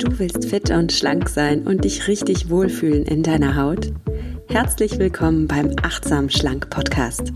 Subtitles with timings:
[0.00, 3.92] Du willst fit und schlank sein und dich richtig wohlfühlen in deiner Haut?
[4.48, 7.34] Herzlich willkommen beim Achtsam Schlank Podcast.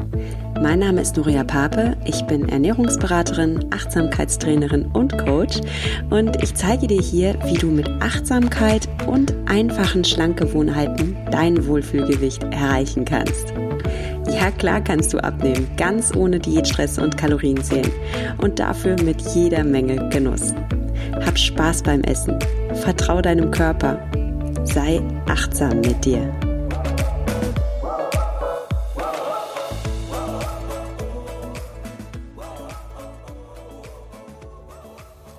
[0.63, 5.61] Mein Name ist Nuria Pape, ich bin Ernährungsberaterin, Achtsamkeitstrainerin und Coach
[6.09, 13.05] und ich zeige dir hier, wie du mit Achtsamkeit und einfachen Schlankgewohnheiten dein Wohlfühlgewicht erreichen
[13.05, 13.53] kannst.
[14.33, 17.93] Ja, klar kannst du abnehmen, ganz ohne Diätstress und Kalorienzählen
[18.39, 20.55] und dafür mit jeder Menge Genuss.
[21.27, 22.39] Hab Spaß beim Essen.
[22.83, 23.99] Vertrau deinem Körper.
[24.65, 26.33] Sei achtsam mit dir.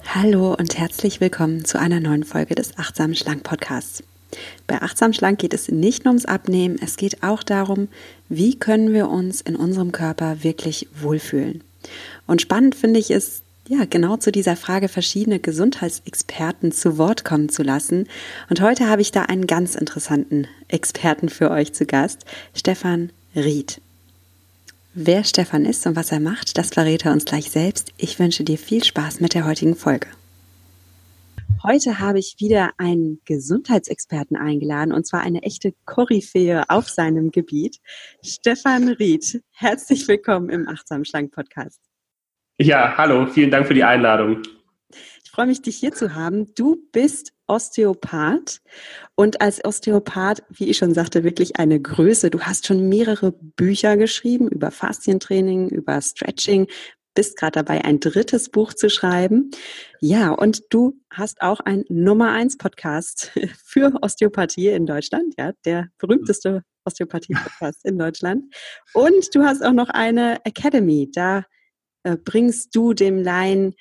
[0.05, 4.03] Hallo und herzlich willkommen zu einer neuen Folge des Achtsam Schlank Podcasts.
[4.65, 7.89] Bei Achtsam Schlank geht es nicht nur ums Abnehmen, es geht auch darum,
[8.27, 11.63] wie können wir uns in unserem Körper wirklich wohlfühlen.
[12.25, 17.49] Und spannend finde ich es, ja, genau zu dieser Frage verschiedene Gesundheitsexperten zu Wort kommen
[17.49, 18.07] zu lassen.
[18.49, 23.81] Und heute habe ich da einen ganz interessanten Experten für euch zu Gast, Stefan Ried.
[24.93, 27.91] Wer Stefan ist und was er macht, das verrät er uns gleich selbst.
[27.97, 30.07] Ich wünsche dir viel Spaß mit der heutigen Folge.
[31.63, 37.79] Heute habe ich wieder einen Gesundheitsexperten eingeladen und zwar eine echte Koryphäe auf seinem Gebiet,
[38.23, 39.41] Stefan Ried.
[39.51, 41.79] Herzlich willkommen im Achtsam Schlank Podcast.
[42.57, 44.41] Ja, hallo, vielen Dank für die Einladung.
[45.23, 46.53] Ich freue mich, dich hier zu haben.
[46.55, 48.61] Du bist Osteopath
[49.15, 52.29] und als Osteopath, wie ich schon sagte, wirklich eine Größe.
[52.29, 56.67] Du hast schon mehrere Bücher geschrieben über Faszientraining, über Stretching,
[57.13, 59.51] bist gerade dabei, ein drittes Buch zu schreiben.
[59.99, 63.31] Ja, und du hast auch ein Nummer eins Podcast
[63.65, 68.45] für Osteopathie in Deutschland, ja, der berühmteste Osteopathie-Podcast in Deutschland.
[68.93, 71.09] Und du hast auch noch eine Academy.
[71.13, 71.43] Da
[72.05, 73.73] äh, bringst du dem Laien,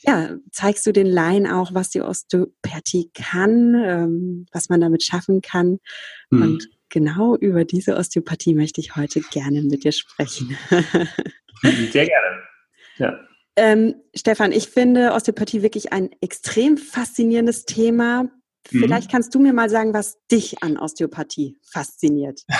[0.00, 5.42] ja, zeigst du den Laien auch, was die Osteopathie kann, ähm, was man damit schaffen
[5.42, 5.78] kann.
[6.30, 6.42] Mhm.
[6.42, 10.56] Und genau über diese Osteopathie möchte ich heute gerne mit dir sprechen.
[11.92, 12.42] Sehr gerne.
[12.96, 13.20] Ja.
[13.56, 18.22] Ähm, Stefan, ich finde Osteopathie wirklich ein extrem faszinierendes Thema.
[18.22, 18.30] Mhm.
[18.80, 19.12] Vielleicht mhm.
[19.12, 22.44] kannst du mir mal sagen, was dich an Osteopathie fasziniert.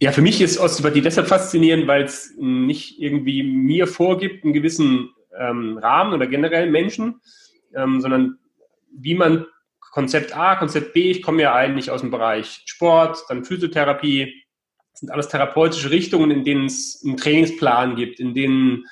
[0.00, 5.10] Ja, für mich ist Osteopathie deshalb faszinierend, weil es nicht irgendwie mir vorgibt, einen gewissen
[5.36, 7.20] ähm, Rahmen oder generell Menschen,
[7.74, 8.38] ähm, sondern
[8.92, 9.46] wie man
[9.80, 14.44] Konzept A, Konzept B, ich komme ja eigentlich aus dem Bereich Sport, dann Physiotherapie,
[14.92, 18.84] das sind alles therapeutische Richtungen, in denen es einen Trainingsplan gibt, in denen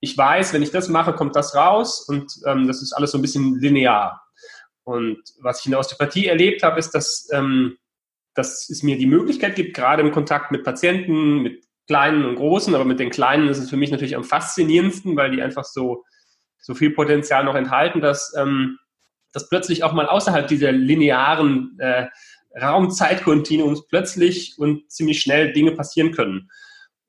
[0.00, 3.18] ich weiß, wenn ich das mache, kommt das raus und ähm, das ist alles so
[3.18, 4.22] ein bisschen linear.
[4.84, 7.76] Und was ich in der Osteopathie erlebt habe, ist, dass ähm,
[8.38, 12.74] dass es mir die Möglichkeit gibt, gerade im Kontakt mit Patienten, mit kleinen und großen,
[12.74, 16.04] aber mit den kleinen ist es für mich natürlich am faszinierendsten, weil die einfach so,
[16.60, 18.78] so viel Potenzial noch enthalten, dass, ähm,
[19.32, 22.06] dass plötzlich auch mal außerhalb dieser linearen äh,
[22.60, 26.50] Raum-Zeit-Kontinuums plötzlich und ziemlich schnell Dinge passieren können.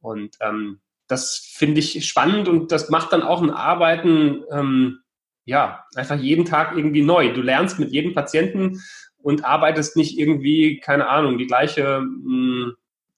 [0.02, 5.00] Und ähm, das finde ich spannend und das macht dann auch ein Arbeiten, ähm,
[5.46, 7.34] ja, einfach jeden Tag irgendwie neu.
[7.34, 8.82] Du lernst mit jedem Patienten
[9.22, 12.76] und arbeitest nicht irgendwie, keine Ahnung, die gleiche, hm,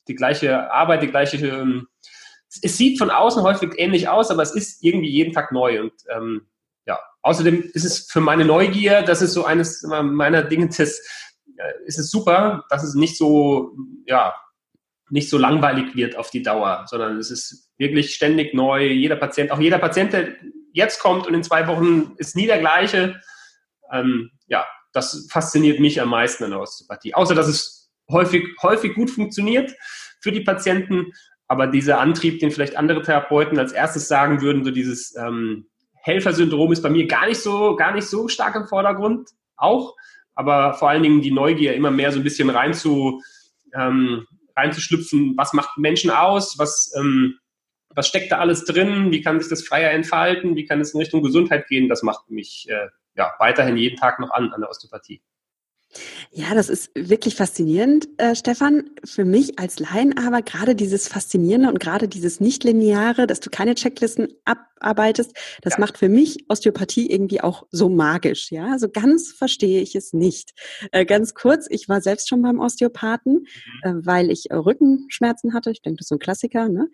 [0.08, 1.40] die gleiche Arbeit, die gleiche.
[1.40, 1.88] Hm,
[2.62, 5.82] es sieht von außen häufig ähnlich aus, aber es ist irgendwie jeden Tag neu.
[5.82, 6.48] Und ähm,
[6.86, 11.00] ja, außerdem ist es für meine Neugier, das ist so eines meiner Dinge, das
[11.58, 14.36] äh, ist es super, dass es nicht so, ja,
[15.10, 18.86] nicht so langweilig wird auf die Dauer, sondern es ist wirklich ständig neu.
[18.86, 20.36] Jeder Patient, auch jeder Patient, der
[20.74, 23.20] jetzt kommt und in zwei Wochen ist nie der gleiche.
[23.92, 27.14] Ähm, ja, das fasziniert mich am meisten an der Osteopathie.
[27.14, 29.74] Außer, dass es häufig, häufig gut funktioniert
[30.20, 31.14] für die Patienten,
[31.48, 36.72] aber dieser Antrieb, den vielleicht andere Therapeuten als erstes sagen würden, so dieses ähm, Helfersyndrom
[36.72, 39.96] ist bei mir gar nicht so, gar nicht so stark im Vordergrund, auch,
[40.34, 43.22] aber vor allen Dingen die Neugier, immer mehr so ein bisschen rein zu,
[43.76, 44.26] ähm,
[44.56, 47.36] reinzuschlüpfen, was macht Menschen aus, was, ähm,
[47.90, 51.00] was steckt da alles drin, wie kann sich das freier entfalten, wie kann es in
[51.00, 54.70] Richtung Gesundheit gehen, das macht mich äh, ja, weiterhin jeden Tag noch an, an der
[54.70, 55.22] Osteopathie.
[56.32, 58.92] Ja, das ist wirklich faszinierend, äh, Stefan.
[59.04, 63.76] Für mich als Laien aber gerade dieses Faszinierende und gerade dieses Nicht-Lineare, dass du keine
[63.76, 65.80] Checklisten abarbeitest, das ja.
[65.80, 68.52] macht für mich Osteopathie irgendwie auch so magisch.
[68.52, 70.52] Ja, so ganz verstehe ich es nicht.
[70.92, 73.46] Äh, ganz kurz, ich war selbst schon beim Osteopathen,
[73.84, 74.00] mhm.
[74.00, 75.72] äh, weil ich Rückenschmerzen hatte.
[75.72, 76.70] Ich denke, das ist so ein Klassiker.
[76.70, 76.90] Ne?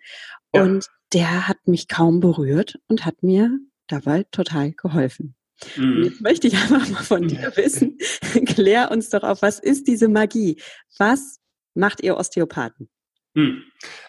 [0.52, 0.62] Ja.
[0.62, 5.36] Und der hat mich kaum berührt und hat mir dabei total geholfen.
[5.76, 6.04] Mhm.
[6.04, 7.98] Jetzt möchte ich einfach mal von dir wissen,
[8.46, 10.60] klär uns doch auf, was ist diese Magie?
[10.98, 11.40] Was
[11.74, 12.88] macht ihr Osteopathen?
[13.34, 13.62] Mhm.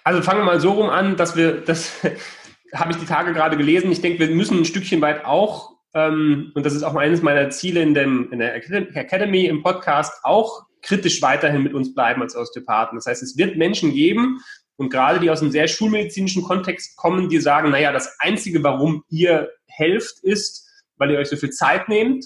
[0.04, 1.92] Also fangen wir mal so rum an, dass wir, das
[2.74, 6.52] habe ich die Tage gerade gelesen, ich denke, wir müssen ein Stückchen weit auch ähm,
[6.56, 10.66] und das ist auch eines meiner Ziele in, dem, in der Academy im Podcast, auch
[10.82, 12.98] kritisch weiterhin mit uns bleiben als Osteopathen.
[12.98, 14.40] Das heißt, es wird Menschen geben,
[14.80, 19.04] und gerade die aus einem sehr schulmedizinischen Kontext kommen, die sagen, naja, das Einzige, warum
[19.10, 20.69] ihr helft, ist,
[21.00, 22.26] weil ihr euch so viel Zeit nehmt,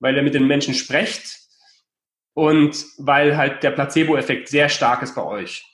[0.00, 1.24] weil ihr mit den Menschen sprecht
[2.34, 5.64] und weil halt der Placebo-Effekt sehr stark ist bei euch.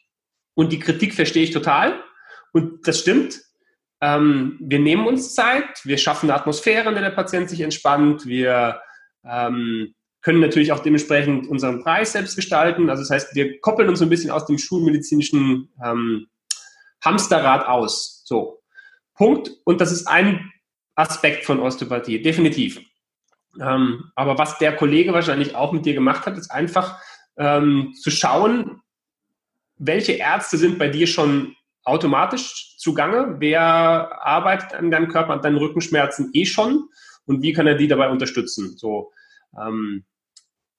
[0.54, 2.02] Und die Kritik verstehe ich total.
[2.52, 3.40] Und das stimmt.
[4.02, 8.26] Ähm, wir nehmen uns Zeit, wir schaffen eine Atmosphäre, in der der Patient sich entspannt,
[8.26, 8.80] wir
[9.24, 12.90] ähm, können natürlich auch dementsprechend unseren Preis selbst gestalten.
[12.90, 16.26] Also das heißt, wir koppeln uns so ein bisschen aus dem schulmedizinischen ähm,
[17.02, 18.22] Hamsterrad aus.
[18.24, 18.62] So,
[19.14, 19.50] Punkt.
[19.64, 20.50] Und das ist ein
[20.94, 22.80] Aspekt von Osteopathie, definitiv.
[23.60, 27.00] Ähm, aber was der Kollege wahrscheinlich auch mit dir gemacht hat, ist einfach
[27.36, 28.82] ähm, zu schauen,
[29.76, 33.62] welche Ärzte sind bei dir schon automatisch zugange, wer
[34.22, 36.88] arbeitet an deinem Körper, an deinen Rückenschmerzen eh schon
[37.24, 38.76] und wie kann er die dabei unterstützen.
[38.76, 39.12] So,
[39.58, 40.04] ähm,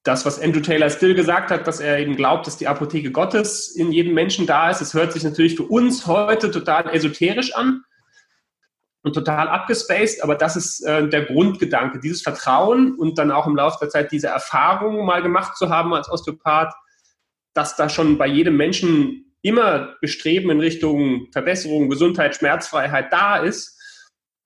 [0.04, 3.68] das, was Andrew Taylor Still gesagt hat, dass er eben glaubt, dass die Apotheke Gottes
[3.76, 7.84] in jedem Menschen da ist, es hört sich natürlich für uns heute total esoterisch an
[9.04, 13.56] und total abgespaced, aber das ist äh, der Grundgedanke, dieses Vertrauen und dann auch im
[13.56, 16.74] Laufe der Zeit diese Erfahrung mal gemacht zu haben als Osteopath,
[17.54, 23.80] dass da schon bei jedem Menschen immer Bestreben in Richtung Verbesserung, Gesundheit, Schmerzfreiheit da ist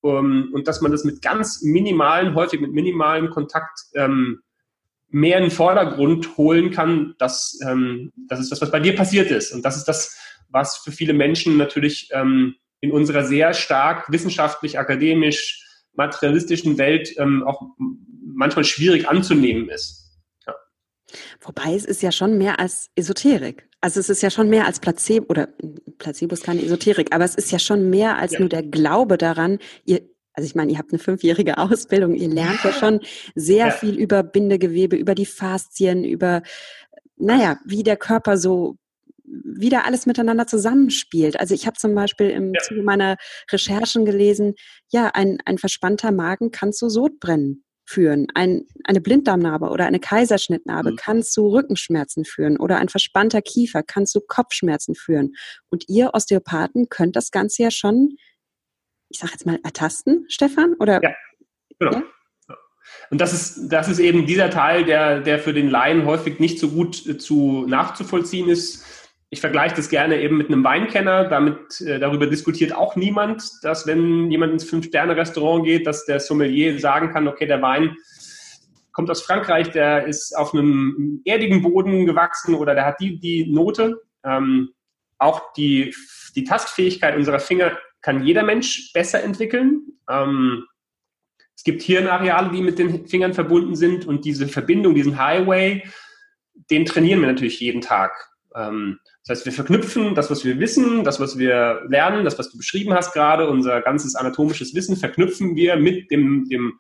[0.04, 4.42] ähm, und dass man das mit ganz minimalen, häufig mit minimalem Kontakt ähm,
[5.10, 9.32] mehr in den Vordergrund holen kann, das, ähm, das ist das, was bei dir passiert
[9.32, 9.54] ist.
[9.54, 10.18] Und das ist das,
[10.50, 17.44] was für viele Menschen natürlich ähm, in unserer sehr stark wissenschaftlich, akademisch, materialistischen Welt ähm,
[17.46, 17.62] auch
[18.34, 20.12] manchmal schwierig anzunehmen ist.
[20.46, 20.54] Ja.
[21.42, 23.68] Wobei es ist ja schon mehr als Esoterik.
[23.82, 25.50] Also es ist ja schon mehr als Placebo, oder
[25.98, 28.40] Placebo ist keine Esoterik, aber es ist ja schon mehr als ja.
[28.40, 30.02] nur der Glaube daran, ihr,
[30.34, 33.00] also ich meine, ihr habt eine fünfjährige Ausbildung, ihr lernt ja schon
[33.36, 33.72] sehr ja.
[33.72, 36.44] viel über Bindegewebe, über die Faszien, über,
[37.18, 38.78] naja, wie der Körper so
[39.44, 41.40] wie da alles miteinander zusammenspielt.
[41.40, 42.62] Also ich habe zum Beispiel im ja.
[42.62, 43.18] Zuge meiner
[43.52, 44.56] Recherchen gelesen,
[44.92, 48.28] ja, ein, ein verspannter Magen kann zu Sodbrennen führen.
[48.34, 50.96] Ein, eine Blinddarmnarbe oder eine Kaiserschnittnarbe mhm.
[50.96, 55.34] kann zu Rückenschmerzen führen oder ein verspannter Kiefer kann zu Kopfschmerzen führen.
[55.70, 58.18] Und ihr Osteopathen könnt das Ganze ja schon
[59.10, 60.74] ich sage jetzt mal, ertasten, Stefan?
[60.80, 61.02] Oder?
[61.02, 61.16] Ja,
[61.80, 61.94] genau.
[61.94, 62.04] Ja?
[63.10, 66.60] Und das ist, das ist eben dieser Teil, der, der für den Laien häufig nicht
[66.60, 68.84] so gut äh, zu nachzuvollziehen ist.
[69.30, 71.26] Ich vergleiche das gerne eben mit einem Weinkenner.
[71.26, 76.80] Damit, äh, darüber diskutiert auch niemand, dass wenn jemand ins Fünf-Sterne-Restaurant geht, dass der Sommelier
[76.80, 77.96] sagen kann, okay, der Wein
[78.92, 83.52] kommt aus Frankreich, der ist auf einem erdigen Boden gewachsen oder der hat die, die
[83.52, 84.02] Note.
[84.24, 84.70] Ähm,
[85.18, 85.94] auch die,
[86.36, 89.82] die Tastfähigkeit unserer Finger kann jeder Mensch besser entwickeln.
[90.10, 90.66] Ähm,
[91.56, 95.84] es gibt Hirnareale, die mit den Fingern verbunden sind und diese Verbindung, diesen Highway,
[96.70, 98.12] den trainieren wir natürlich jeden Tag.
[98.56, 102.52] Ähm, das heißt, wir verknüpfen das, was wir wissen, das, was wir lernen, das, was
[102.52, 106.80] du beschrieben hast gerade, unser ganzes anatomisches Wissen, verknüpfen wir mit dem, dem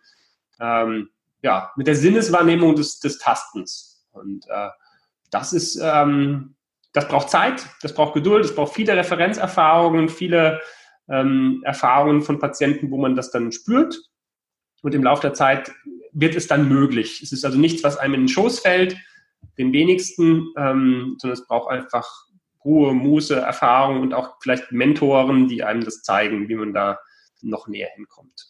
[0.59, 1.09] ähm,
[1.41, 4.05] ja, mit der Sinneswahrnehmung des, des Tastens.
[4.11, 4.69] Und äh,
[5.31, 6.55] das ist, ähm,
[6.93, 10.61] das braucht Zeit, das braucht Geduld, es braucht viele Referenzerfahrungen, viele
[11.09, 13.99] ähm, Erfahrungen von Patienten, wo man das dann spürt.
[14.83, 15.71] Und im Laufe der Zeit
[16.13, 17.21] wird es dann möglich.
[17.23, 18.95] Es ist also nichts, was einem in den Schoß fällt,
[19.57, 22.24] den wenigsten, ähm, sondern es braucht einfach
[22.65, 26.99] Ruhe, Muße, Erfahrung und auch vielleicht Mentoren, die einem das zeigen, wie man da
[27.41, 28.47] noch näher hinkommt.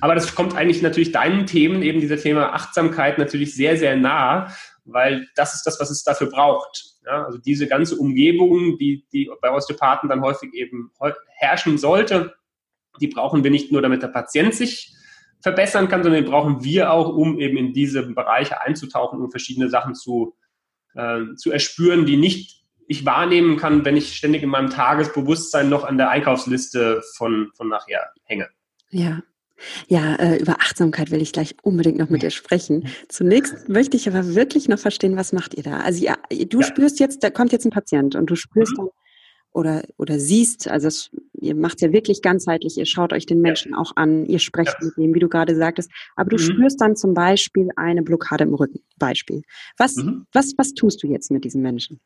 [0.00, 4.52] Aber das kommt eigentlich natürlich deinen Themen, eben dieser Thema Achtsamkeit, natürlich sehr, sehr nah,
[4.84, 6.84] weil das ist das, was es dafür braucht.
[7.06, 10.90] Ja, also diese ganze Umgebung, die, die bei Osteopathen dann häufig eben
[11.36, 12.34] herrschen sollte,
[13.00, 14.94] die brauchen wir nicht nur, damit der Patient sich
[15.40, 19.68] verbessern kann, sondern die brauchen wir auch, um eben in diese Bereiche einzutauchen, um verschiedene
[19.68, 20.34] Sachen zu,
[20.94, 25.84] äh, zu erspüren, die nicht ich wahrnehmen kann, wenn ich ständig in meinem Tagesbewusstsein noch
[25.84, 28.48] an der Einkaufsliste von, von nachher hänge.
[28.90, 29.22] Ja,
[29.88, 32.88] ja, äh, über Achtsamkeit will ich gleich unbedingt noch mit dir sprechen.
[33.08, 35.78] Zunächst möchte ich aber wirklich noch verstehen, was macht ihr da?
[35.80, 36.66] Also ja, du ja.
[36.66, 38.76] spürst jetzt, da kommt jetzt ein Patient und du spürst mhm.
[38.76, 38.88] dann
[39.52, 41.10] oder, oder siehst, also es,
[41.40, 43.78] ihr macht ja wirklich ganzheitlich, ihr schaut euch den Menschen ja.
[43.78, 44.86] auch an, ihr sprecht ja.
[44.86, 46.40] mit ihm, wie du gerade sagtest, aber du mhm.
[46.40, 49.42] spürst dann zum Beispiel eine Blockade im Rücken, Beispiel.
[49.78, 50.26] Was, mhm.
[50.32, 52.00] was, was tust du jetzt mit diesem Menschen?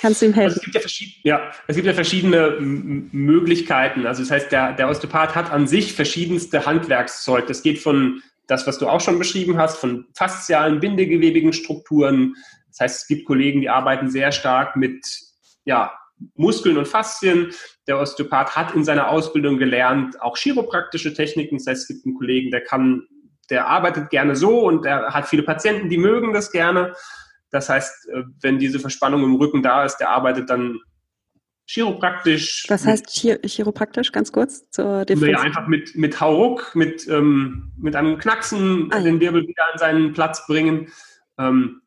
[0.00, 0.44] Kannst du ihm helfen?
[0.44, 4.06] Also es, gibt ja verschiedene, ja, es gibt ja verschiedene Möglichkeiten.
[4.06, 7.46] Also das heißt, der, der Osteopath hat an sich verschiedenste Handwerkszeug.
[7.46, 12.34] Das geht von das, was du auch schon beschrieben hast, von faszialen, bindegewebigen Strukturen.
[12.68, 15.06] Das heißt, es gibt Kollegen, die arbeiten sehr stark mit
[15.64, 15.92] ja,
[16.34, 17.52] Muskeln und Faszien.
[17.86, 21.58] Der Osteopath hat in seiner Ausbildung gelernt, auch chiropraktische Techniken.
[21.58, 23.06] Das heißt, es gibt einen Kollegen, der kann
[23.50, 26.94] der arbeitet gerne so und er hat viele Patienten, die mögen das gerne.
[27.50, 30.78] Das heißt, äh, wenn diese Verspannung im Rücken da ist, der arbeitet dann
[31.66, 32.64] chiropraktisch.
[32.68, 35.32] Was heißt Chir chiropraktisch, ganz kurz zur Definition?
[35.32, 39.78] Naja, einfach mit, mit Hauruck, mit, ähm, mit einem Knacksen ah, den Wirbel wieder an
[39.78, 40.88] seinen Platz bringen.
[41.38, 41.82] Ähm,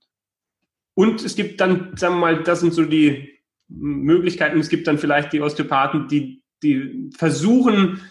[0.93, 4.59] und es gibt dann, sagen wir mal, das sind so die Möglichkeiten.
[4.59, 8.01] Es gibt dann vielleicht die Osteopathen, die, die versuchen,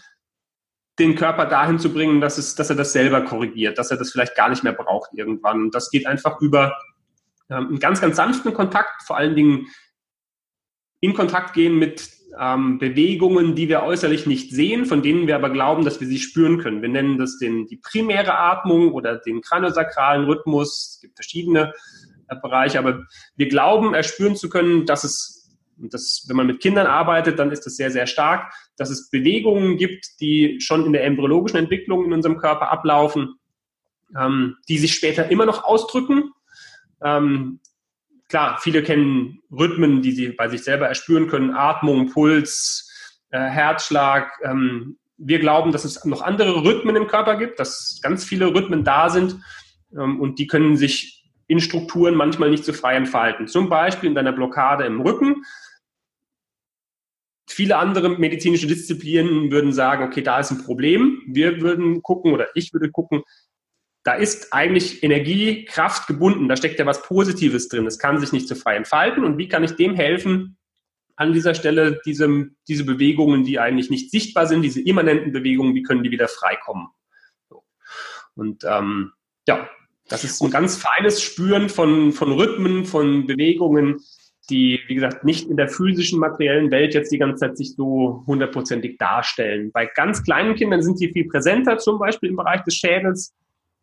[0.99, 4.11] den Körper dahin zu bringen, dass, es, dass er das selber korrigiert, dass er das
[4.11, 5.63] vielleicht gar nicht mehr braucht irgendwann.
[5.63, 6.75] Und das geht einfach über
[7.55, 9.67] einen ganz, ganz sanften Kontakt, vor allen Dingen
[11.01, 15.49] in Kontakt gehen mit ähm, Bewegungen, die wir äußerlich nicht sehen, von denen wir aber
[15.49, 16.81] glauben, dass wir sie spüren können.
[16.81, 20.93] Wir nennen das den, die primäre Atmung oder den kraniosakralen Rhythmus.
[20.95, 21.73] Es gibt verschiedene
[22.29, 23.05] äh, Bereiche, aber
[23.35, 27.65] wir glauben, erspüren zu können, dass es, das, wenn man mit Kindern arbeitet, dann ist
[27.65, 32.13] das sehr, sehr stark, dass es Bewegungen gibt, die schon in der embryologischen Entwicklung in
[32.13, 33.35] unserem Körper ablaufen,
[34.17, 36.31] ähm, die sich später immer noch ausdrücken.
[37.03, 37.59] Ähm,
[38.29, 42.89] klar, viele kennen Rhythmen, die sie bei sich selber erspüren können, Atmung, Puls,
[43.31, 44.31] äh, Herzschlag.
[44.43, 48.83] Ähm, wir glauben, dass es noch andere Rhythmen im Körper gibt, dass ganz viele Rhythmen
[48.83, 49.39] da sind
[49.97, 53.47] ähm, und die können sich in Strukturen manchmal nicht so frei entfalten.
[53.47, 55.43] Zum Beispiel in deiner Blockade im Rücken.
[57.47, 61.21] Viele andere medizinische Disziplinen würden sagen, okay, da ist ein Problem.
[61.27, 63.23] Wir würden gucken oder ich würde gucken,
[64.03, 66.47] da ist eigentlich Energie, Kraft gebunden.
[66.47, 67.85] Da steckt ja was Positives drin.
[67.85, 69.23] Es kann sich nicht so frei entfalten.
[69.23, 70.57] Und wie kann ich dem helfen,
[71.15, 75.83] an dieser Stelle diese, diese Bewegungen, die eigentlich nicht sichtbar sind, diese immanenten Bewegungen, wie
[75.83, 76.87] können die wieder freikommen?
[77.47, 77.63] So.
[78.33, 79.11] Und ähm,
[79.47, 79.69] ja,
[80.09, 83.99] das ist ein ganz feines Spüren von, von Rhythmen, von Bewegungen,
[84.49, 88.23] die, wie gesagt, nicht in der physischen, materiellen Welt jetzt die ganze Zeit sich so
[88.25, 89.71] hundertprozentig darstellen.
[89.71, 93.33] Bei ganz kleinen Kindern sind sie viel präsenter, zum Beispiel im Bereich des Schädels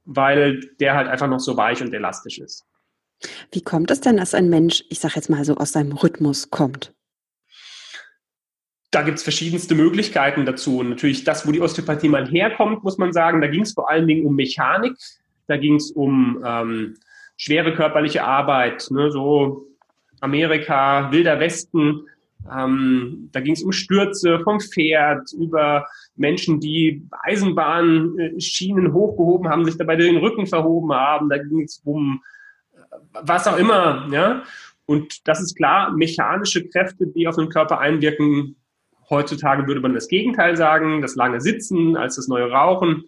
[0.08, 2.66] weil der halt einfach noch so weich und elastisch ist.
[3.52, 6.50] Wie kommt es denn, dass ein Mensch, ich sage jetzt mal so, aus seinem Rhythmus
[6.50, 6.94] kommt?
[8.90, 10.78] Da gibt es verschiedenste Möglichkeiten dazu.
[10.78, 13.90] Und natürlich das, wo die Osteopathie mal herkommt, muss man sagen, da ging es vor
[13.90, 14.96] allen Dingen um Mechanik,
[15.46, 16.96] da ging es um ähm,
[17.36, 19.66] schwere körperliche Arbeit, ne, so
[20.20, 22.06] Amerika, Wilder Westen,
[22.50, 25.86] ähm, da ging es um Stürze vom Pferd, über
[26.16, 31.28] Menschen, die Eisenbahnschienen hochgehoben haben, sich dabei den Rücken verhoben haben.
[31.28, 32.22] Da ging es um
[32.74, 32.78] äh,
[33.12, 34.08] was auch immer.
[34.10, 34.42] Ja?
[34.86, 38.56] Und das ist klar, mechanische Kräfte, die auf den Körper einwirken.
[39.10, 43.04] Heutzutage würde man das Gegenteil sagen, das lange Sitzen als das neue Rauchen.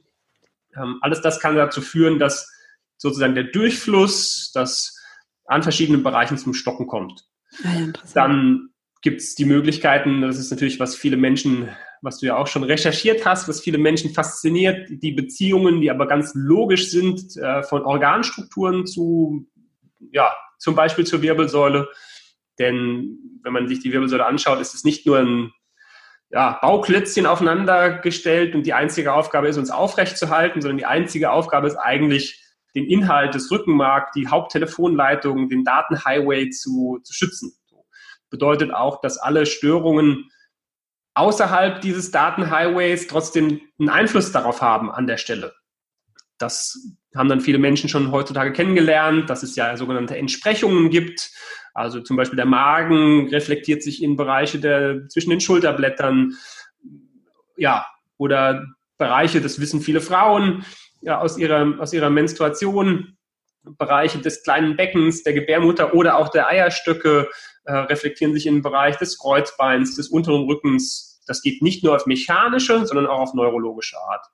[0.76, 2.52] Ähm, alles das kann dazu führen, dass
[2.97, 4.99] sozusagen der Durchfluss, das
[5.47, 7.25] an verschiedenen Bereichen zum Stocken kommt.
[7.64, 8.70] Ah ja, Dann
[9.02, 11.69] gibt es die Möglichkeiten, das ist natürlich, was viele Menschen,
[12.02, 16.07] was du ja auch schon recherchiert hast, was viele Menschen fasziniert, die Beziehungen, die aber
[16.07, 19.47] ganz logisch sind, äh, von Organstrukturen zu,
[20.12, 21.88] ja, zum Beispiel zur Wirbelsäule.
[22.59, 25.52] Denn wenn man sich die Wirbelsäule anschaut, ist es nicht nur ein
[26.30, 30.87] ja, Bauklötzchen aufeinander gestellt und die einzige Aufgabe ist, uns aufrecht zu halten, sondern die
[30.87, 32.45] einzige Aufgabe ist eigentlich,
[32.76, 37.60] den Inhalt des Rückenmark, die Haupttelefonleitung, den Datenhighway zu, zu schützen
[38.30, 40.30] bedeutet auch, dass alle Störungen
[41.14, 45.52] außerhalb dieses Datenhighways trotzdem einen Einfluss darauf haben an der Stelle.
[46.38, 46.78] Das
[47.14, 51.30] haben dann viele Menschen schon heutzutage kennengelernt, dass es ja sogenannte Entsprechungen gibt.
[51.75, 56.34] Also zum Beispiel der Magen reflektiert sich in Bereiche der, zwischen den Schulterblättern.
[57.56, 58.64] Ja, oder
[58.96, 60.64] Bereiche, das wissen viele Frauen
[61.02, 63.16] ja, aus, ihrer, aus ihrer Menstruation,
[63.62, 67.28] Bereiche des kleinen Beckens, der Gebärmutter oder auch der Eierstöcke
[67.64, 71.23] äh, reflektieren sich im Bereich des Kreuzbeins, des unteren Rückens.
[71.26, 74.26] Das geht nicht nur auf mechanische, sondern auch auf neurologische Art.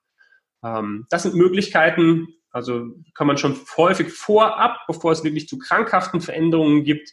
[0.64, 6.20] Ähm, das sind Möglichkeiten, also kann man schon häufig vorab, bevor es wirklich zu krankhaften
[6.20, 7.12] Veränderungen gibt,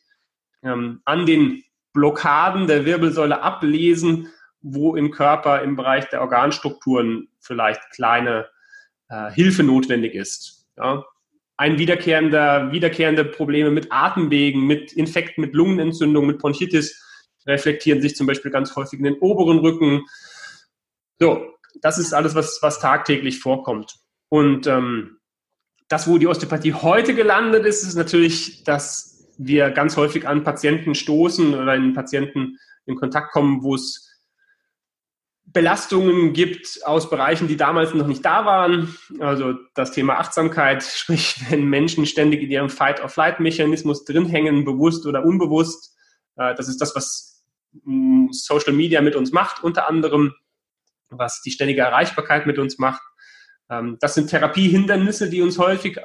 [0.63, 4.29] ähm, an den Blockaden der Wirbelsäule ablesen,
[4.61, 8.47] wo im Körper im Bereich der Organstrukturen vielleicht kleine
[9.09, 10.65] äh, Hilfe notwendig ist.
[10.77, 11.03] Ja,
[11.57, 16.99] ein wiederkehrender, wiederkehrende Probleme mit Atemwegen, mit Infekten, mit Lungenentzündung, mit Bronchitis
[17.45, 20.05] reflektieren sich zum Beispiel ganz häufig in den oberen Rücken.
[21.19, 21.45] So,
[21.81, 23.95] das ist alles, was, was tagtäglich vorkommt.
[24.29, 25.17] Und ähm,
[25.89, 30.95] das, wo die Osteopathie heute gelandet ist, ist natürlich, dass wir ganz häufig an Patienten
[30.95, 34.12] stoßen oder in Patienten in Kontakt kommen, wo es
[35.53, 38.97] Belastungen gibt aus Bereichen, die damals noch nicht da waren.
[39.19, 45.23] Also das Thema Achtsamkeit, sprich, wenn Menschen ständig in ihrem Fight-or-Flight-Mechanismus drin hängen, bewusst oder
[45.23, 45.95] unbewusst.
[46.35, 47.45] Äh, das ist das, was
[47.83, 50.33] mm, Social Media mit uns macht, unter anderem,
[51.09, 53.01] was die ständige Erreichbarkeit mit uns macht.
[53.69, 55.99] Ähm, das sind Therapiehindernisse, die uns häufig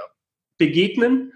[0.58, 1.32] begegnen.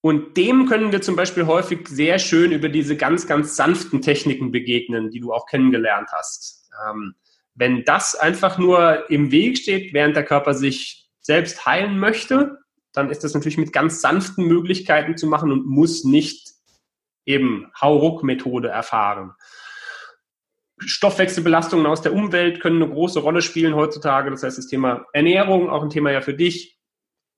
[0.00, 4.50] Und dem können wir zum Beispiel häufig sehr schön über diese ganz, ganz sanften Techniken
[4.50, 6.61] begegnen, die du auch kennengelernt hast.
[6.88, 7.14] Ähm,
[7.54, 12.58] wenn das einfach nur im Weg steht, während der Körper sich selbst heilen möchte,
[12.92, 16.50] dann ist das natürlich mit ganz sanften Möglichkeiten zu machen und muss nicht
[17.24, 19.32] eben Hauruck-Methode erfahren.
[20.78, 24.30] Stoffwechselbelastungen aus der Umwelt können eine große Rolle spielen heutzutage.
[24.30, 26.78] Das heißt, das Thema Ernährung, auch ein Thema ja für dich.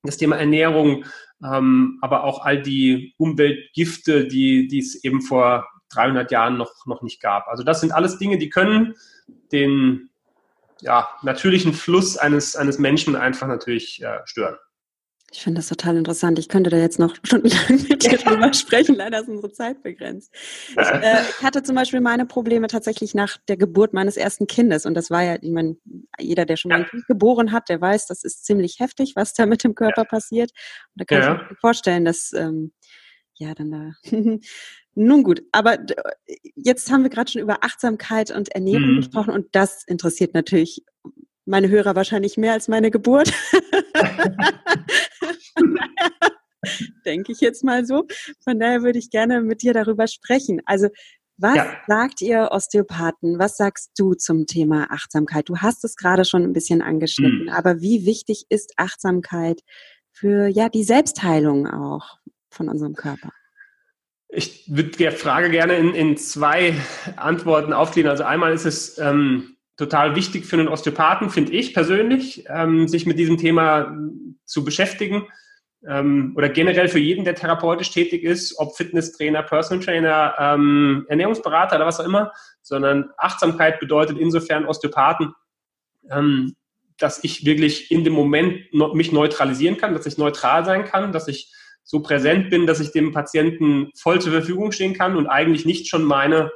[0.02, 1.04] Das Thema Ernährung,
[1.42, 7.02] ähm, aber auch all die Umweltgifte, die, die es eben vor 300 Jahren noch, noch
[7.02, 7.48] nicht gab.
[7.48, 8.94] Also das sind alles Dinge, die können
[9.52, 10.10] den
[10.80, 14.56] ja, natürlichen Fluss eines, eines Menschen einfach natürlich äh, stören.
[15.34, 16.38] Ich finde das total interessant.
[16.38, 18.94] Ich könnte da jetzt noch stundenlang mit dir drüber sprechen.
[18.94, 20.32] Leider ist unsere Zeit begrenzt.
[20.68, 24.86] Ich, äh, ich, hatte zum Beispiel meine Probleme tatsächlich nach der Geburt meines ersten Kindes.
[24.86, 25.76] Und das war ja, ich meine,
[26.20, 29.34] jeder, der schon mal ein Kind geboren hat, der weiß, das ist ziemlich heftig, was
[29.34, 30.08] da mit dem Körper ja.
[30.08, 30.52] passiert.
[30.94, 31.42] Und da kann ja.
[31.42, 32.72] ich mir vorstellen, dass, ähm,
[33.34, 33.92] ja, dann da.
[34.94, 35.78] Nun gut, aber
[36.54, 38.96] jetzt haben wir gerade schon über Achtsamkeit und Ernährung mhm.
[38.96, 40.84] gesprochen und das interessiert natürlich
[41.46, 43.32] meine Hörer wahrscheinlich mehr als meine Geburt.
[47.04, 48.06] denke ich jetzt mal so.
[48.42, 50.60] Von daher würde ich gerne mit dir darüber sprechen.
[50.66, 50.88] Also
[51.36, 51.76] was ja.
[51.88, 53.38] sagt ihr Osteopathen?
[53.38, 55.48] Was sagst du zum Thema Achtsamkeit?
[55.48, 57.48] Du hast es gerade schon ein bisschen angeschnitten, mhm.
[57.48, 59.62] aber wie wichtig ist Achtsamkeit
[60.12, 62.18] für ja die Selbstheilung auch
[62.54, 63.30] von unserem Körper?
[64.28, 66.74] Ich würde die Frage gerne in, in zwei
[67.16, 68.10] Antworten aufgliedern.
[68.10, 73.06] Also einmal ist es ähm, total wichtig für einen Osteopathen, finde ich persönlich, ähm, sich
[73.06, 73.96] mit diesem Thema
[74.44, 75.28] zu beschäftigen
[75.86, 81.76] ähm, oder generell für jeden, der therapeutisch tätig ist, ob Fitnesstrainer, Personal Trainer, ähm, Ernährungsberater
[81.76, 82.32] oder was auch immer,
[82.62, 85.34] sondern Achtsamkeit bedeutet insofern Osteopathen,
[86.10, 86.54] ähm,
[86.98, 91.26] dass ich wirklich in dem Moment mich neutralisieren kann, dass ich neutral sein kann, dass
[91.28, 91.52] ich
[91.84, 95.88] so präsent bin, dass ich dem Patienten voll zur Verfügung stehen kann und eigentlich nicht
[95.88, 96.50] schon meine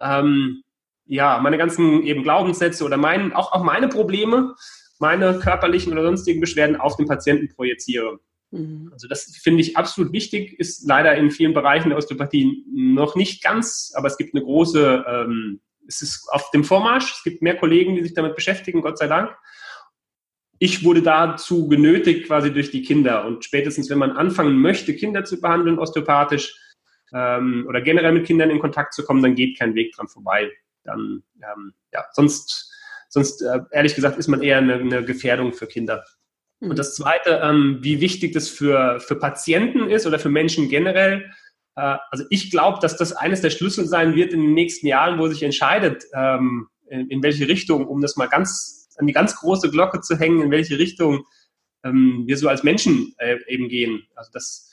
[0.00, 0.64] ähm,
[1.06, 4.54] ja, meine ganzen eben Glaubenssätze oder mein, auch, auch meine Probleme,
[4.98, 8.20] meine körperlichen oder sonstigen Beschwerden auf den Patienten projiziere.
[8.50, 8.90] Mhm.
[8.92, 13.42] Also das finde ich absolut wichtig, ist leider in vielen Bereichen der Osteopathie noch nicht
[13.42, 17.56] ganz, aber es gibt eine große, ähm, es ist auf dem Vormarsch, es gibt mehr
[17.56, 19.30] Kollegen, die sich damit beschäftigen, Gott sei Dank.
[20.58, 23.26] Ich wurde dazu genötigt, quasi durch die Kinder.
[23.26, 26.56] Und spätestens, wenn man anfangen möchte, Kinder zu behandeln, osteopathisch,
[27.12, 30.50] ähm, oder generell mit Kindern in Kontakt zu kommen, dann geht kein Weg dran vorbei
[30.84, 32.72] dann, ähm, ja, sonst,
[33.08, 36.04] sonst äh, ehrlich gesagt, ist man eher eine, eine Gefährdung für Kinder.
[36.60, 36.70] Mhm.
[36.70, 41.30] Und das Zweite, ähm, wie wichtig das für, für Patienten ist oder für Menschen generell.
[41.76, 45.18] Äh, also ich glaube, dass das eines der Schlüssel sein wird in den nächsten Jahren,
[45.18, 49.36] wo sich entscheidet, ähm, in, in, welche Richtung, um das mal ganz an die ganz
[49.36, 51.24] große Glocke zu hängen, in welche Richtung
[51.84, 54.06] ähm, wir so als Menschen äh, eben gehen.
[54.14, 54.70] Also das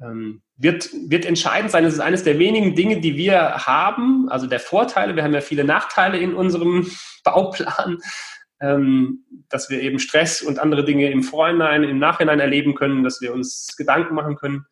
[0.00, 1.84] ähm, wird, wird entscheidend sein.
[1.84, 5.16] Es ist eines der wenigen Dinge, die wir haben, also der Vorteile.
[5.16, 6.90] Wir haben ja viele Nachteile in unserem
[7.24, 7.98] Bauplan,
[8.60, 13.20] ähm, dass wir eben Stress und andere Dinge im Vorhinein, im Nachhinein erleben können, dass
[13.20, 14.66] wir uns Gedanken machen können.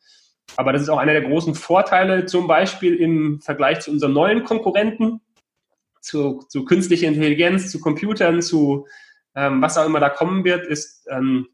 [0.57, 4.45] Aber das ist auch einer der großen Vorteile, zum Beispiel im Vergleich zu unseren neuen
[4.45, 5.21] Konkurrenten,
[6.05, 8.87] zu, zu künstlicher Intelligenz, zu Computern, zu
[9.35, 11.49] ähm, was auch immer da kommen wird, ist, ähm,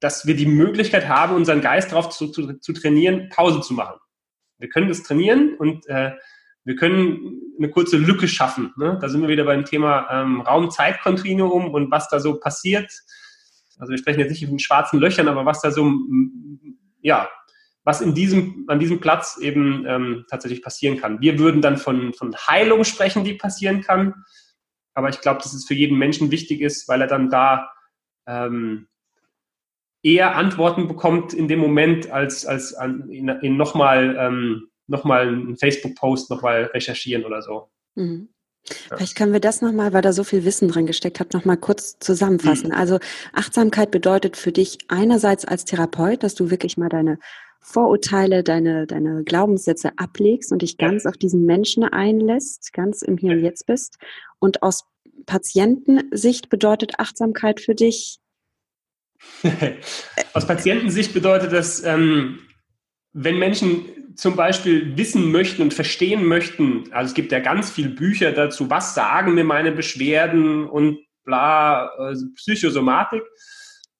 [0.00, 3.98] dass wir die Möglichkeit haben, unseren Geist darauf zu, zu, zu trainieren, Pause zu machen.
[4.58, 6.12] Wir können das trainieren und äh,
[6.64, 8.72] wir können eine kurze Lücke schaffen.
[8.76, 8.98] Ne?
[9.00, 12.90] Da sind wir wieder beim Thema ähm, Raum-Zeit-Kontinuum und was da so passiert.
[13.78, 15.90] Also wir sprechen jetzt nicht von schwarzen Löchern, aber was da so,
[17.00, 17.28] ja,
[17.84, 21.20] was in diesem, an diesem Platz eben ähm, tatsächlich passieren kann.
[21.20, 24.14] Wir würden dann von, von Heilung sprechen, die passieren kann.
[24.94, 27.70] Aber ich glaube, dass es für jeden Menschen wichtig ist, weil er dann da
[28.26, 28.88] ähm,
[30.02, 35.56] eher Antworten bekommt in dem Moment, als, als an, in, in nochmal ähm, noch einen
[35.56, 37.70] Facebook-Post nochmal recherchieren oder so.
[37.94, 38.28] Mhm.
[38.64, 41.98] Vielleicht können wir das nochmal, weil da so viel Wissen drin gesteckt hat, nochmal kurz
[41.98, 42.68] zusammenfassen.
[42.68, 42.74] Mhm.
[42.74, 42.98] Also
[43.34, 47.18] Achtsamkeit bedeutet für dich einerseits als Therapeut, dass du wirklich mal deine
[47.64, 53.32] Vorurteile, deine, deine Glaubenssätze ablegst und dich ganz auf diesen Menschen einlässt, ganz im Hier
[53.32, 53.98] und Jetzt bist.
[54.38, 54.84] Und aus
[55.26, 58.20] Patientensicht bedeutet Achtsamkeit für dich,
[60.32, 62.40] Aus Patientensicht bedeutet das, ähm,
[63.12, 63.84] wenn Menschen
[64.16, 68.70] zum Beispiel wissen möchten und verstehen möchten, also es gibt ja ganz viele Bücher dazu,
[68.70, 73.22] was sagen mir meine Beschwerden und bla, also Psychosomatik.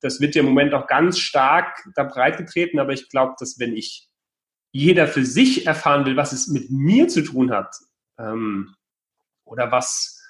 [0.04, 3.76] Das wird ja im Moment auch ganz stark da breitgetreten, aber ich glaube, dass wenn
[3.76, 4.08] ich
[4.72, 7.74] jeder für sich erfahren will, was es mit mir zu tun hat,
[8.18, 8.74] ähm,
[9.44, 10.20] oder was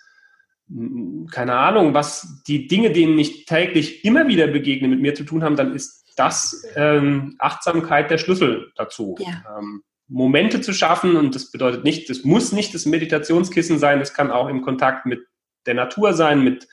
[1.30, 5.44] keine Ahnung, was die Dinge, denen ich täglich immer wieder begegne, mit mir zu tun
[5.44, 9.16] haben, dann ist das ähm, Achtsamkeit der Schlüssel dazu.
[9.18, 9.58] Ja.
[9.58, 14.14] Ähm, Momente zu schaffen und das bedeutet nicht, das muss nicht das Meditationskissen sein, das
[14.14, 15.26] kann auch im Kontakt mit
[15.66, 16.68] der Natur sein, mit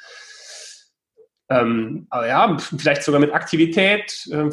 [1.51, 4.49] ähm, ja, vielleicht sogar mit Aktivität, äh,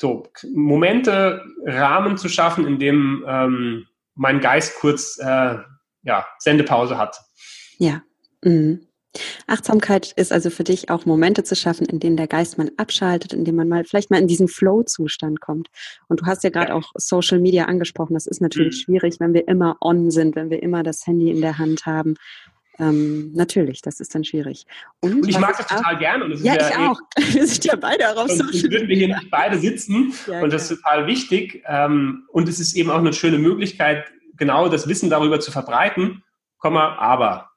[0.00, 5.56] so Momente, Rahmen zu schaffen, in dem ähm, mein Geist kurz äh,
[6.02, 7.20] ja, Sendepause hat.
[7.78, 8.02] Ja.
[8.42, 8.88] Mhm.
[9.46, 13.32] Achtsamkeit ist also für dich auch Momente zu schaffen, in denen der Geist mal abschaltet,
[13.32, 15.68] in dem man mal vielleicht mal in diesen Flow-Zustand kommt.
[16.08, 16.74] Und du hast ja gerade ja.
[16.74, 18.14] auch Social Media angesprochen.
[18.14, 18.82] Das ist natürlich mhm.
[18.82, 22.14] schwierig, wenn wir immer on sind, wenn wir immer das Handy in der Hand haben.
[22.78, 24.66] Ähm, natürlich, das ist dann schwierig.
[25.00, 26.34] Und, und ich mag das total auch, gerne.
[26.36, 27.00] ja, ja, ich auch.
[27.32, 30.52] Wir sind ja beide auch auf Social würden wir hier nicht beide sitzen ja, und
[30.52, 31.62] das ist total wichtig.
[31.66, 34.04] Ähm, und es ist eben auch eine schöne Möglichkeit,
[34.36, 36.22] genau das Wissen darüber zu verbreiten,
[36.60, 37.48] aber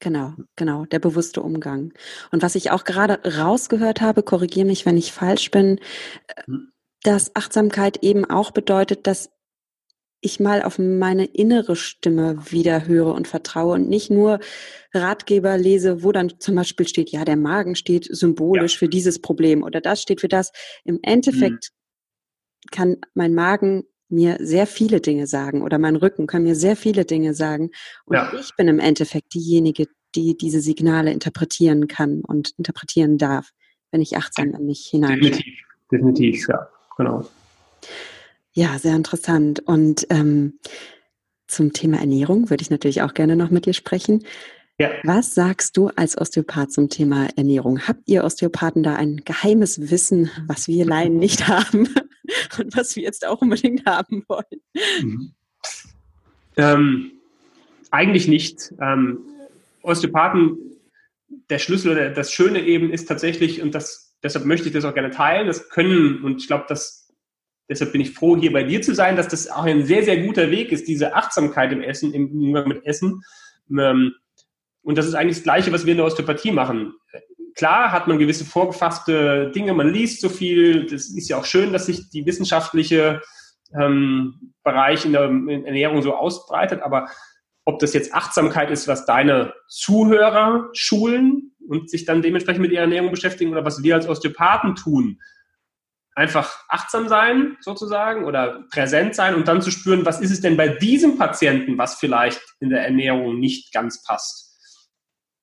[0.00, 1.92] Genau, genau, der bewusste Umgang.
[2.30, 5.78] Und was ich auch gerade rausgehört habe, korrigiere mich, wenn ich falsch bin,
[6.46, 6.72] hm.
[7.02, 9.30] dass Achtsamkeit eben auch bedeutet, dass
[10.20, 14.40] ich mal auf meine innere Stimme wieder höre und vertraue und nicht nur
[14.92, 18.78] Ratgeber lese, wo dann zum Beispiel steht, ja, der Magen steht symbolisch ja.
[18.80, 20.52] für dieses Problem oder das steht für das.
[20.84, 22.70] Im Endeffekt mhm.
[22.70, 27.04] kann mein Magen mir sehr viele Dinge sagen oder mein Rücken kann mir sehr viele
[27.04, 27.70] Dinge sagen.
[28.04, 28.32] Und ja.
[28.38, 33.50] ich bin im Endeffekt diejenige, die diese Signale interpretieren kann und interpretieren darf,
[33.90, 35.20] wenn ich achtsam in mich hinein.
[35.20, 37.28] Definitiv, definitiv, ja, genau.
[38.52, 39.60] Ja, sehr interessant.
[39.60, 40.58] Und ähm,
[41.46, 44.24] zum Thema Ernährung würde ich natürlich auch gerne noch mit dir sprechen.
[44.78, 44.92] Ja.
[45.02, 47.86] Was sagst du als Osteopath zum Thema Ernährung?
[47.86, 51.88] Habt ihr Osteopathen da ein geheimes Wissen, was wir Laien nicht haben
[52.58, 54.62] und was wir jetzt auch unbedingt haben wollen?
[55.02, 55.34] Mhm.
[56.56, 57.12] Ähm,
[57.90, 58.72] eigentlich nicht.
[58.80, 59.18] Ähm,
[59.82, 60.56] Osteopathen,
[61.48, 64.94] der Schlüssel oder das Schöne eben ist tatsächlich, und das, deshalb möchte ich das auch
[64.94, 67.09] gerne teilen, das können, und ich glaube, dass
[67.70, 70.20] deshalb bin ich froh, hier bei dir zu sein, dass das auch ein sehr, sehr
[70.20, 73.22] guter Weg ist, diese Achtsamkeit im Essen, im Umgang mit Essen.
[73.70, 74.14] Ähm,
[74.82, 76.94] und das ist eigentlich das Gleiche, was wir in der Osteopathie machen.
[77.54, 80.86] Klar hat man gewisse vorgefasste Dinge, man liest so viel.
[80.86, 83.20] Das ist ja auch schön, dass sich die wissenschaftliche
[83.78, 86.82] ähm, Bereich in der Ernährung so ausbreitet.
[86.82, 87.08] Aber
[87.64, 92.82] ob das jetzt Achtsamkeit ist, was deine Zuhörer schulen und sich dann dementsprechend mit ihrer
[92.82, 95.20] Ernährung beschäftigen oder was wir als Osteopathen tun,
[96.14, 100.56] einfach achtsam sein sozusagen oder präsent sein und dann zu spüren, was ist es denn
[100.56, 104.50] bei diesem Patienten, was vielleicht in der Ernährung nicht ganz passt.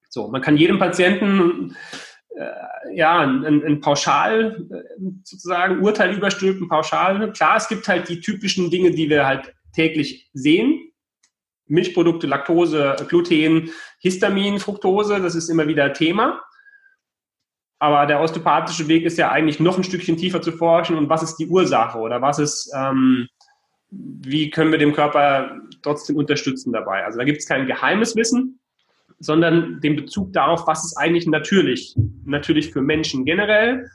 [0.10, 1.76] So, man kann jedem Patienten
[2.36, 7.32] äh, ja ein, ein, Pauschal äh, sozusagen Urteil überstülpen, pauschal.
[7.34, 10.92] Klar, es gibt halt die typischen Dinge, die wir halt täglich sehen.
[11.68, 16.42] Milchprodukte, Laktose, Gluten, Histamin, Fructose, das ist immer wieder Thema.
[17.80, 21.24] Aber der osteopathische Weg ist ja eigentlich noch ein Stückchen tiefer zu forschen und was
[21.24, 23.28] ist die Ursache oder was ist, ähm,
[23.92, 27.06] wie können wir dem Körper trotzdem unterstützen dabei.
[27.06, 28.60] Also da gibt es kein geheimes Wissen,
[29.20, 31.96] sondern den Bezug darauf, was ist eigentlich natürlich.
[32.26, 33.90] Natürlich für Menschen generell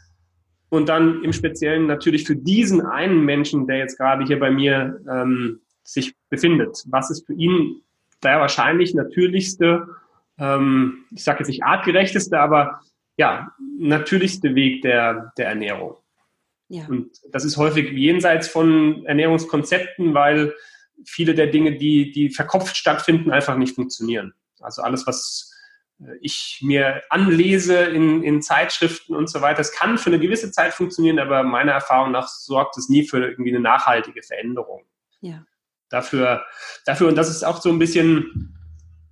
[0.69, 5.01] und dann im Speziellen natürlich für diesen einen Menschen, der jetzt gerade hier bei mir
[5.11, 6.85] ähm, sich befindet.
[6.87, 7.83] Was ist für ihn
[8.23, 9.87] der wahrscheinlich natürlichste,
[10.39, 12.81] ähm, ich sage jetzt nicht artgerechteste, aber
[13.23, 15.97] ja, natürlichste Weg der, der Ernährung.
[16.67, 16.87] Ja.
[16.89, 20.55] Und das ist häufig jenseits von Ernährungskonzepten, weil
[21.07, 24.35] viele der Dinge, die, die verkopft stattfinden, einfach nicht funktionieren.
[24.59, 25.55] Also alles, was
[26.01, 30.51] äh, ich mir anlese in, in Zeitschriften und so weiter, das kann für eine gewisse
[30.51, 34.85] Zeit funktionieren, aber meiner Erfahrung nach sorgt es nie für irgendwie eine nachhaltige Veränderung.
[35.21, 35.45] Ja.
[35.91, 36.45] Dafür,
[36.87, 38.59] dafür, und das ist auch so ein bisschen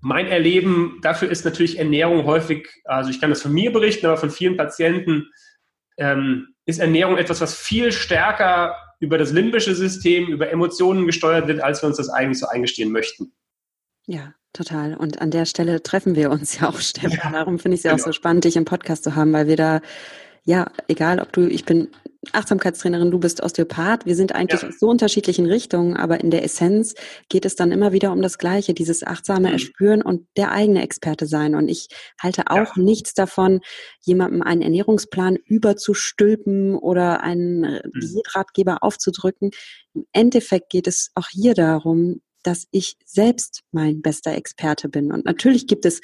[0.01, 4.17] mein Erleben, dafür ist natürlich Ernährung häufig, also ich kann das von mir berichten, aber
[4.17, 5.31] von vielen Patienten
[5.99, 11.61] ähm, ist Ernährung etwas, was viel stärker über das limbische System, über Emotionen gesteuert wird,
[11.63, 13.33] als wir uns das eigentlich so eingestehen möchten.
[14.07, 14.95] Ja, total.
[14.95, 17.11] Und an der Stelle treffen wir uns ja auch, Stefan.
[17.13, 18.03] Ja, Darum finde ich es ja genau.
[18.03, 19.81] auch so spannend, dich im Podcast zu haben, weil wir da,
[20.45, 21.89] ja, egal ob du, ich bin
[22.33, 24.04] Achtsamkeitstrainerin, du bist Osteopath.
[24.04, 24.68] Wir sind eigentlich ja.
[24.68, 26.94] aus so unterschiedlichen Richtungen, aber in der Essenz
[27.30, 29.54] geht es dann immer wieder um das Gleiche, dieses achtsame mhm.
[29.54, 31.54] Erspüren und der eigene Experte sein.
[31.54, 31.88] Und ich
[32.20, 32.83] halte auch ja.
[32.83, 33.61] nichts davon,
[34.02, 38.00] jemandem einen Ernährungsplan überzustülpen oder einen mhm.
[38.00, 39.50] Diätratgeber aufzudrücken.
[39.94, 45.11] Im Endeffekt geht es auch hier darum, dass ich selbst mein bester Experte bin.
[45.11, 46.00] Und natürlich gibt es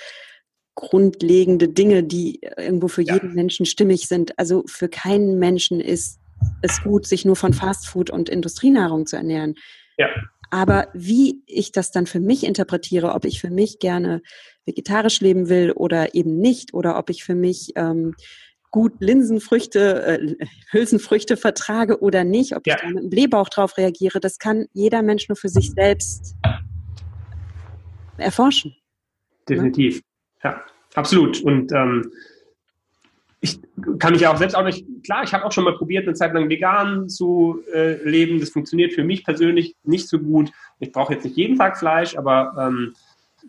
[0.77, 3.15] grundlegende Dinge, die irgendwo für ja.
[3.15, 4.39] jeden Menschen stimmig sind.
[4.39, 6.21] Also für keinen Menschen ist
[6.63, 9.55] es gut, sich nur von Fastfood und Industrienahrung zu ernähren.
[9.99, 10.09] Ja.
[10.51, 14.23] Aber wie ich das dann für mich interpretiere, ob ich für mich gerne
[14.65, 18.15] vegetarisch leben will oder eben nicht oder ob ich für mich ähm,
[18.71, 22.75] gut Linsenfrüchte, äh, Hülsenfrüchte vertrage oder nicht, ob ja.
[22.75, 26.37] ich da mit dem Blähbauch drauf reagiere, das kann jeder Mensch nur für sich selbst
[28.19, 28.73] erforschen.
[28.73, 29.57] Ne?
[29.57, 30.03] Definitiv, ne?
[30.47, 30.63] Ja,
[30.95, 31.41] absolut.
[31.43, 32.13] Und ähm,
[33.41, 33.59] ich
[33.99, 36.15] kann mich ja auch selbst auch nicht, klar, ich habe auch schon mal probiert, eine
[36.15, 38.39] Zeit lang vegan zu äh, leben.
[38.39, 40.53] Das funktioniert für mich persönlich nicht so gut.
[40.79, 42.95] Ich brauche jetzt nicht jeden Tag Fleisch, aber ähm,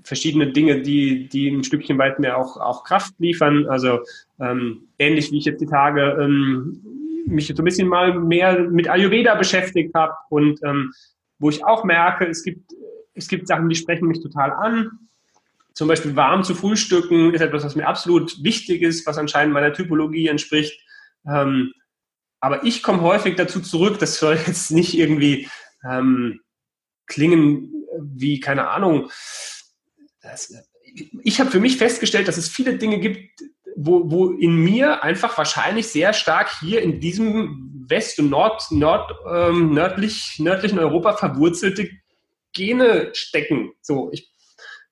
[0.03, 3.67] verschiedene Dinge, die, die ein Stückchen weit mir auch, auch Kraft liefern.
[3.67, 3.99] Also
[4.39, 6.81] ähm, ähnlich wie ich jetzt die Tage ähm,
[7.27, 10.93] mich so ein bisschen mal mehr mit Ayurveda beschäftigt habe und ähm,
[11.39, 12.71] wo ich auch merke, es gibt,
[13.13, 15.06] es gibt Sachen, die sprechen mich total an
[15.77, 19.73] zum Beispiel warm zu frühstücken ist etwas, was mir absolut wichtig ist, was anscheinend meiner
[19.73, 20.83] Typologie entspricht.
[21.29, 21.71] Ähm,
[22.39, 25.47] aber ich komme häufig dazu zurück, das soll jetzt nicht irgendwie
[25.87, 26.39] ähm,
[27.05, 29.11] klingen wie, keine Ahnung.
[30.19, 30.51] Das,
[31.21, 33.39] ich habe für mich festgestellt, dass es viele Dinge gibt,
[33.75, 39.13] wo, wo in mir einfach wahrscheinlich sehr stark hier in diesem West- und Nord, Nord,
[39.31, 41.87] ähm, nördlich, nördlichen Europa verwurzelte
[42.51, 43.73] Gene stecken.
[43.83, 44.31] So, ich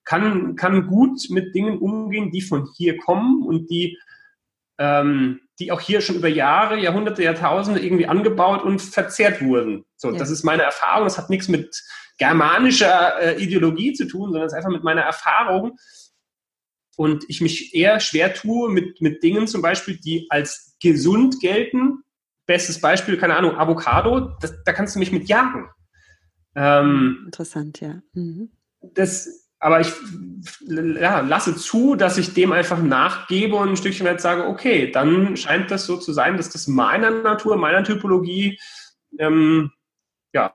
[0.05, 3.97] kann, kann gut mit Dingen umgehen, die von hier kommen und die,
[4.77, 9.83] ähm, die auch hier schon über Jahre, Jahrhunderte, Jahrtausende irgendwie angebaut und verzehrt wurden.
[9.97, 10.17] So, ja.
[10.17, 11.05] das ist meine Erfahrung.
[11.05, 11.83] Das hat nichts mit
[12.17, 15.77] germanischer äh, Ideologie zu tun, sondern es ist einfach mit meiner Erfahrung.
[16.97, 22.03] Und ich mich eher schwer tue mit, mit Dingen zum Beispiel, die als gesund gelten.
[22.45, 25.67] Bestes Beispiel, keine Ahnung, Avocado, das, da kannst du mich mit jagen.
[26.55, 28.01] Ähm, Interessant, ja.
[28.13, 28.51] Mhm.
[28.93, 29.91] Das, aber ich
[30.67, 35.35] ja, lasse zu, dass ich dem einfach nachgebe und ein Stückchen weit sage, okay, dann
[35.37, 38.59] scheint das so zu sein, dass das meiner Natur, meiner Typologie
[39.17, 39.71] ähm,
[40.33, 40.53] ja,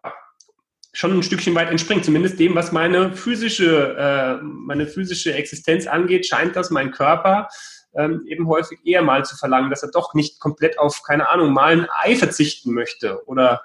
[0.92, 2.04] schon ein Stückchen weit entspringt.
[2.04, 7.48] Zumindest dem, was meine physische, äh, meine physische Existenz angeht, scheint das mein Körper
[7.94, 11.52] ähm, eben häufig eher mal zu verlangen, dass er doch nicht komplett auf, keine Ahnung,
[11.52, 13.62] mal ein Ei verzichten möchte oder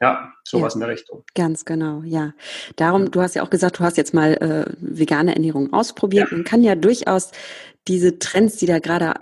[0.00, 1.24] ja, sowas ja, in der Richtung.
[1.34, 2.32] Ganz genau, ja.
[2.76, 6.30] Darum, du hast ja auch gesagt, du hast jetzt mal äh, vegane Ernährung ausprobiert.
[6.30, 6.36] Ja.
[6.36, 7.32] Man kann ja durchaus
[7.86, 9.14] diese Trends, die da gerade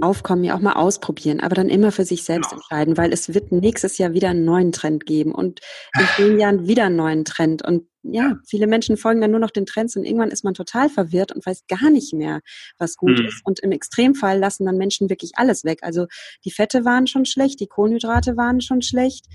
[0.00, 2.60] aufkommen, ja auch mal ausprobieren, aber dann immer für sich selbst genau.
[2.60, 5.60] entscheiden, weil es wird nächstes Jahr wieder einen neuen Trend geben und
[5.98, 7.64] in zehn Jahren wieder einen neuen Trend.
[7.64, 10.88] Und ja, viele Menschen folgen dann nur noch den Trends und irgendwann ist man total
[10.88, 12.40] verwirrt und weiß gar nicht mehr,
[12.78, 13.26] was gut mhm.
[13.26, 13.42] ist.
[13.44, 15.80] Und im Extremfall lassen dann Menschen wirklich alles weg.
[15.82, 16.06] Also
[16.44, 19.26] die Fette waren schon schlecht, die Kohlenhydrate waren schon schlecht.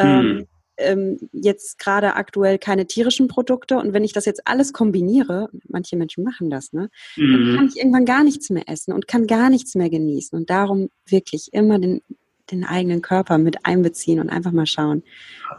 [0.00, 0.06] Mhm.
[0.06, 5.48] Ähm, ähm, jetzt gerade aktuell keine tierischen Produkte und wenn ich das jetzt alles kombiniere,
[5.68, 7.32] manche Menschen machen das, ne, mhm.
[7.32, 10.50] dann kann ich irgendwann gar nichts mehr essen und kann gar nichts mehr genießen und
[10.50, 12.02] darum wirklich immer den,
[12.50, 15.02] den eigenen Körper mit einbeziehen und einfach mal schauen,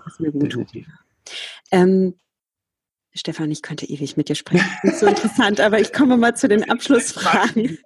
[0.04, 0.68] was mir gut tut.
[1.72, 2.16] Ähm,
[3.14, 4.68] Stefan, ich könnte ewig mit dir sprechen.
[4.84, 7.78] Das ist so interessant, aber ich komme mal zu den Abschlussfragen.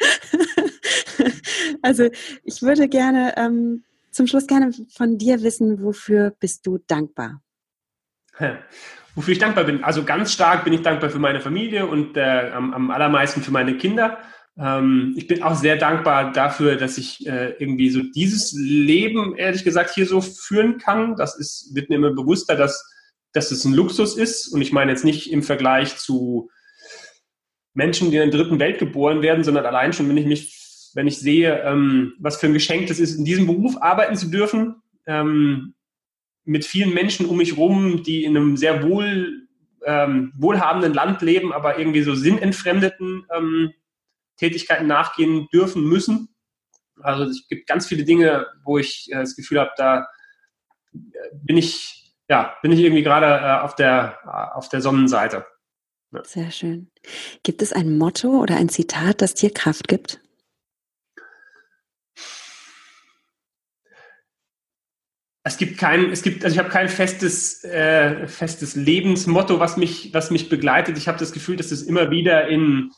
[1.82, 2.08] also
[2.42, 7.42] ich würde gerne ähm, zum Schluss gerne von dir wissen, wofür bist du dankbar?
[9.14, 9.84] Wofür ich dankbar bin?
[9.84, 13.50] Also ganz stark bin ich dankbar für meine Familie und äh, am, am, allermeisten für
[13.50, 14.18] meine Kinder.
[14.58, 19.64] Ähm, ich bin auch sehr dankbar dafür, dass ich äh, irgendwie so dieses Leben, ehrlich
[19.64, 21.16] gesagt, hier so führen kann.
[21.16, 22.90] Das ist, wird mir immer bewusster, dass,
[23.32, 24.48] dass es ein Luxus ist.
[24.48, 26.50] Und ich meine jetzt nicht im Vergleich zu
[27.74, 30.61] Menschen, die in der dritten Welt geboren werden, sondern allein schon, wenn ich mich
[30.94, 34.28] wenn ich sehe, ähm, was für ein Geschenk das ist, in diesem Beruf arbeiten zu
[34.28, 35.74] dürfen, ähm,
[36.44, 39.46] mit vielen Menschen um mich rum, die in einem sehr wohl,
[39.84, 43.72] ähm, wohlhabenden Land leben, aber irgendwie so sinnentfremdeten ähm,
[44.36, 46.28] Tätigkeiten nachgehen dürfen müssen.
[47.00, 50.06] Also es gibt ganz viele Dinge, wo ich äh, das Gefühl habe, da
[50.94, 50.98] äh,
[51.32, 55.46] bin ich, ja, bin ich irgendwie gerade äh, auf der, äh, auf der Sonnenseite.
[56.12, 56.24] Ja.
[56.24, 56.90] Sehr schön.
[57.42, 60.21] Gibt es ein Motto oder ein Zitat, das dir Kraft gibt?
[65.44, 70.14] Es gibt kein, es gibt, also ich habe kein festes, äh, festes Lebensmotto, was mich,
[70.14, 70.96] was mich begleitet.
[70.98, 72.92] Ich habe das Gefühl, dass es immer wieder in,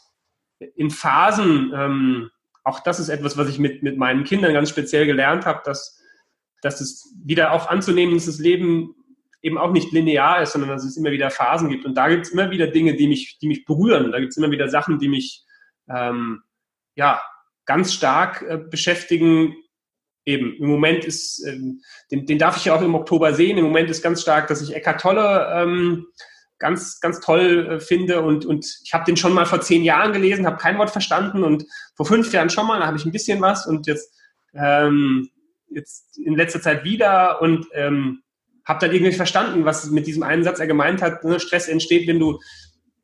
[0.76, 2.30] in Phasen, ähm,
[2.62, 5.98] auch das ist etwas, was ich mit, mit meinen Kindern ganz speziell gelernt habe, dass,
[6.60, 8.94] dass es wieder auch anzunehmen, dass das Leben
[9.40, 11.84] eben auch nicht linear ist, sondern dass es immer wieder Phasen gibt.
[11.84, 14.12] Und da gibt es immer wieder Dinge, die mich, die mich berühren.
[14.12, 15.44] Da gibt es immer wieder Sachen, die mich
[15.88, 16.42] ähm,
[16.94, 17.20] ja
[17.66, 19.54] ganz stark äh, beschäftigen,
[20.24, 23.58] eben, im Moment ist, ähm, den, den darf ich ja auch im Oktober sehen.
[23.58, 26.06] Im Moment ist ganz stark, dass ich Eckart Tolle ähm,
[26.58, 30.12] ganz, ganz toll äh, finde und, und ich habe den schon mal vor zehn Jahren
[30.12, 33.12] gelesen, habe kein Wort verstanden und vor fünf Jahren schon mal, da habe ich ein
[33.12, 34.14] bisschen was und jetzt,
[34.54, 35.28] ähm,
[35.68, 38.22] jetzt in letzter Zeit wieder und ähm,
[38.64, 41.24] habe dann irgendwie verstanden, was mit diesem einen Satz er gemeint hat.
[41.24, 41.38] Ne?
[41.38, 42.40] Stress entsteht, wenn du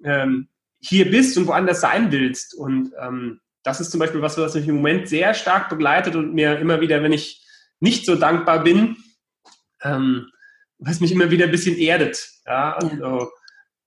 [0.04, 0.48] ähm,
[0.80, 2.54] hier bist und woanders sein willst.
[2.54, 6.34] Und ähm, das ist zum Beispiel was, was mich im Moment sehr stark begleitet und
[6.34, 7.44] mir immer wieder, wenn ich
[7.80, 8.96] nicht so dankbar bin,
[9.82, 10.30] ähm,
[10.78, 12.28] was mich immer wieder ein bisschen erdet.
[12.46, 13.30] Ja, also,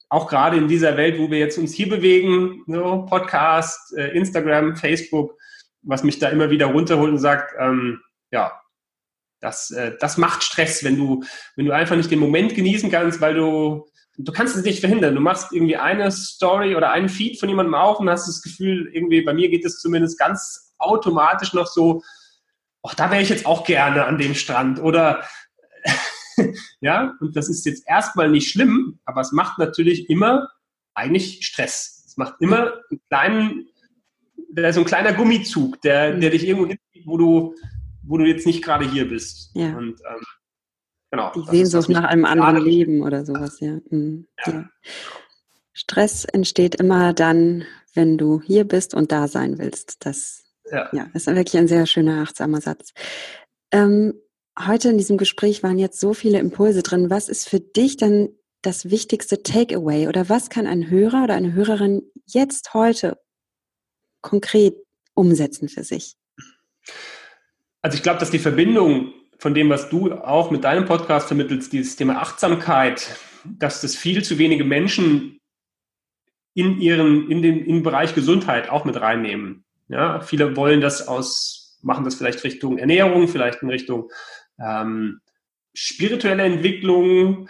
[0.09, 4.75] auch gerade in dieser Welt, wo wir jetzt uns hier bewegen, so Podcast, äh, Instagram,
[4.75, 5.35] Facebook,
[5.81, 7.99] was mich da immer wieder runterholt und sagt, ähm,
[8.31, 8.51] ja,
[9.39, 11.23] das, äh, das macht Stress, wenn du,
[11.55, 15.15] wenn du einfach nicht den Moment genießen kannst, weil du, du kannst es nicht verhindern.
[15.15, 18.89] Du machst irgendwie eine Story oder einen Feed von jemandem auf und hast das Gefühl,
[18.93, 22.03] irgendwie, bei mir geht es zumindest ganz automatisch noch so,
[22.83, 25.23] ach, da wäre ich jetzt auch gerne an dem Strand oder
[26.81, 30.49] ja, und das ist jetzt erstmal nicht schlimm, aber es macht natürlich immer
[30.93, 32.03] eigentlich Stress.
[32.05, 33.67] Es macht immer einen kleinen,
[34.51, 37.55] da ist so ein kleiner Gummizug, der, der dich irgendwo hinzieht, wo du,
[38.03, 39.51] wo du jetzt nicht gerade hier bist.
[39.55, 39.75] Ja.
[39.75, 40.25] Und ähm,
[41.13, 41.31] genau.
[41.35, 43.77] Die Sehnsucht nach einem anderen Leben oder sowas, ja.
[43.89, 44.27] Mhm.
[44.45, 44.53] ja.
[44.53, 44.69] ja.
[45.73, 50.05] Stress entsteht immer dann, wenn du hier bist und da sein willst.
[50.05, 50.89] Das ja.
[50.91, 52.93] ja ist wirklich ein sehr schöner, achtsamer Satz.
[53.71, 54.15] Ähm,
[54.57, 57.11] heute in diesem Gespräch waren jetzt so viele Impulse drin.
[57.11, 58.29] Was ist für dich dann
[58.63, 63.19] das wichtigste Takeaway oder was kann ein Hörer oder eine Hörerin jetzt heute
[64.21, 64.75] konkret
[65.13, 66.15] umsetzen für sich?
[67.83, 71.73] Also ich glaube, dass die Verbindung von dem, was du auch mit deinem Podcast vermittelst,
[71.73, 75.41] dieses Thema Achtsamkeit, dass das viel zu wenige Menschen
[76.53, 79.65] in ihren, in den, im Bereich Gesundheit auch mit reinnehmen.
[79.89, 84.09] Ja, viele wollen das aus, machen das vielleicht Richtung Ernährung, vielleicht in Richtung
[84.65, 85.19] ähm,
[85.73, 87.49] spirituelle Entwicklung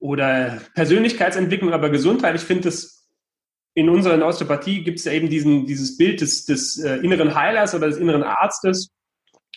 [0.00, 2.34] oder Persönlichkeitsentwicklung, aber Gesundheit.
[2.34, 3.08] Ich finde das
[3.72, 7.74] in unserer Osteopathie gibt es ja eben diesen, dieses Bild des, des äh, inneren Heilers
[7.74, 8.93] oder des inneren Arztes.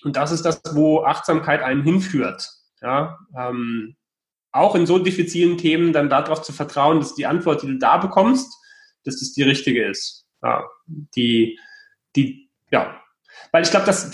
[0.04, 2.50] Und das ist das, wo Achtsamkeit einen hinführt.
[2.82, 3.96] Ja, ähm,
[4.52, 7.98] auch in so diffizilen Themen dann darauf zu vertrauen, dass die Antwort, die du da
[7.98, 8.52] bekommst,
[9.04, 10.26] dass das die richtige ist.
[10.42, 11.60] Ja, die,
[12.16, 13.02] die, ja,
[13.52, 14.12] weil ich glaube, das,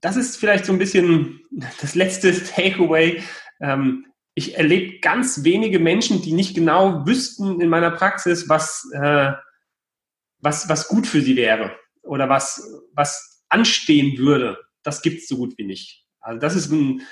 [0.00, 1.40] das ist vielleicht so ein bisschen
[1.80, 3.22] das letzte Takeaway.
[3.60, 9.32] Ähm, ich erlebe ganz wenige Menschen, die nicht genau wüssten in meiner Praxis, was, äh,
[10.40, 12.62] was, was gut für sie wäre oder was,
[12.92, 14.58] was anstehen würde.
[14.86, 16.04] Das gibt es so gut wie nicht.
[16.20, 17.02] Also das ist ein,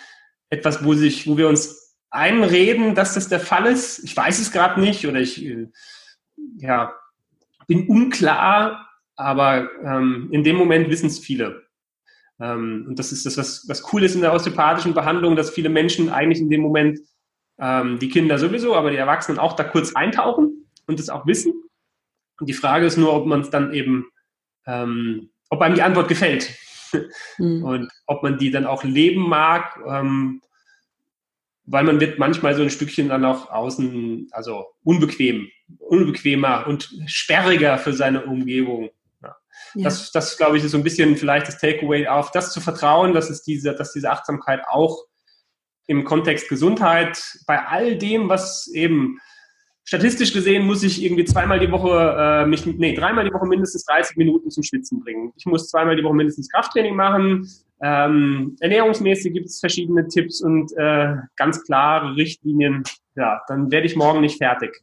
[0.49, 4.05] etwas, wo, sich, wo wir uns einreden, dass das der Fall ist.
[4.05, 5.67] Ich weiß es gerade nicht oder ich äh,
[6.59, 6.95] ja,
[7.67, 11.65] bin unklar, aber ähm, in dem Moment wissen es viele.
[12.41, 15.69] Ähm, und das ist das, was, was cool ist in der osteopathischen Behandlung, dass viele
[15.69, 17.01] Menschen eigentlich in dem Moment,
[17.59, 21.53] ähm, die Kinder sowieso, aber die Erwachsenen auch da kurz eintauchen und das auch wissen.
[22.39, 24.07] Und die Frage ist nur, ob man es dann eben,
[24.67, 26.57] ähm, ob einem die Antwort gefällt
[27.39, 27.65] mhm.
[27.65, 30.41] und ob man die dann auch leben mag, ähm,
[31.67, 37.79] weil man wird manchmal so ein Stückchen dann auch außen, also unbequem, unbequemer und sperriger
[37.79, 38.91] für seine Umgebung.
[39.23, 39.35] Ja.
[39.75, 43.15] Das, das glaube ich, ist so ein bisschen vielleicht das Takeaway auf das zu vertrauen,
[43.15, 45.05] dass es diese, dass diese Achtsamkeit auch
[45.87, 49.19] im Kontext Gesundheit bei all dem, was eben
[49.85, 53.85] statistisch gesehen muss ich irgendwie zweimal die Woche äh, mich, nee, dreimal die Woche mindestens
[53.85, 55.33] 30 Minuten zum Schwitzen bringen.
[55.37, 57.49] Ich muss zweimal die Woche mindestens Krafttraining machen.
[57.81, 62.83] Ähm, ernährungsmäßig gibt es verschiedene Tipps und äh, ganz klare Richtlinien.
[63.15, 64.83] Ja, dann werde ich morgen nicht fertig.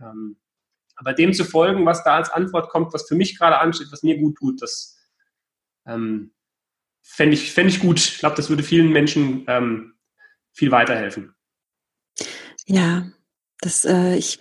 [0.00, 0.36] Ähm,
[0.96, 4.02] aber dem zu folgen, was da als Antwort kommt, was für mich gerade ansteht, was
[4.02, 4.98] mir gut tut, das
[5.86, 6.32] ähm,
[7.02, 7.98] fände ich, fänd ich gut.
[7.98, 9.94] Ich glaube, das würde vielen Menschen ähm,
[10.52, 11.34] viel weiterhelfen.
[12.66, 13.06] Ja,
[13.60, 14.40] das, äh, ich,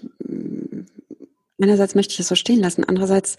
[1.62, 3.38] einerseits möchte ich es so stehen lassen, andererseits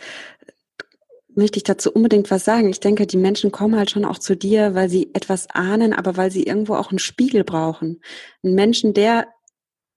[1.35, 2.71] möchte ich dazu unbedingt was sagen.
[2.71, 6.17] Ich denke, die Menschen kommen halt schon auch zu dir, weil sie etwas ahnen, aber
[6.17, 8.01] weil sie irgendwo auch einen Spiegel brauchen.
[8.43, 9.29] Einen Menschen, der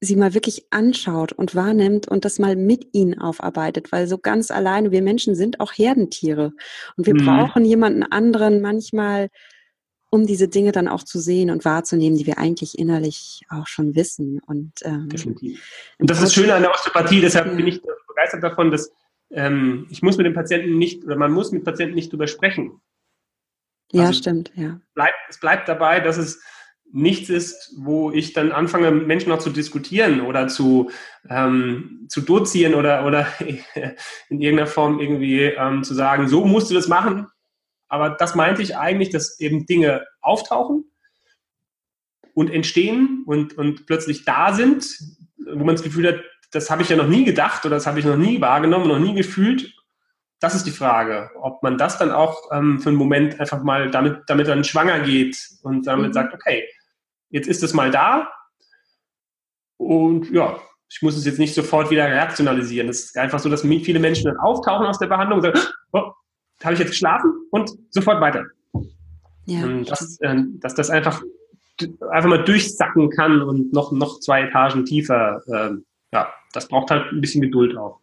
[0.01, 4.51] sie mal wirklich anschaut und wahrnimmt und das mal mit ihnen aufarbeitet, weil so ganz
[4.51, 6.53] alleine, wir Menschen sind auch Herdentiere
[6.95, 7.25] und wir mhm.
[7.25, 9.29] brauchen jemanden anderen manchmal,
[10.09, 13.95] um diese Dinge dann auch zu sehen und wahrzunehmen, die wir eigentlich innerlich auch schon
[13.95, 14.39] wissen.
[14.45, 15.61] Und, ähm, Definitiv.
[15.99, 17.53] Und das ist schön an der Osteopathie, deshalb ja.
[17.53, 18.91] bin ich begeistert davon, dass
[19.31, 22.81] ähm, ich muss mit dem Patienten nicht, oder man muss mit Patienten nicht drüber sprechen.
[23.91, 24.79] Ja, also stimmt, ja.
[24.93, 26.41] Bleibt, es bleibt dabei, dass es
[26.91, 30.89] nichts ist, wo ich dann anfange, Menschen noch zu diskutieren oder zu,
[31.29, 33.27] ähm, zu dozieren oder, oder
[34.29, 37.27] in irgendeiner Form irgendwie ähm, zu sagen, so musst du das machen.
[37.89, 40.85] Aber das meinte ich eigentlich, dass eben Dinge auftauchen
[42.33, 44.97] und entstehen und, und plötzlich da sind,
[45.37, 47.99] wo man das Gefühl hat, das habe ich ja noch nie gedacht oder das habe
[47.99, 49.73] ich noch nie wahrgenommen, noch nie gefühlt.
[50.39, 53.91] Das ist die Frage, ob man das dann auch ähm, für einen Moment einfach mal
[53.91, 56.13] damit, damit dann schwanger geht und damit mhm.
[56.13, 56.65] sagt, okay,
[57.29, 58.31] jetzt ist es mal da.
[59.77, 60.59] Und ja,
[60.89, 62.89] ich muss es jetzt nicht sofort wieder rationalisieren.
[62.89, 65.59] Es ist einfach so, dass viele Menschen dann auftauchen aus der Behandlung und sagen,
[65.91, 66.11] oh,
[66.63, 68.45] habe ich jetzt geschlafen und sofort weiter.
[69.45, 69.67] Ja.
[69.83, 71.21] Dass, äh, dass das einfach,
[72.11, 75.41] einfach mal durchsacken kann und noch, noch zwei Etagen tiefer.
[75.47, 75.77] Äh,
[76.13, 77.99] ja, das braucht halt ein bisschen Geduld auch.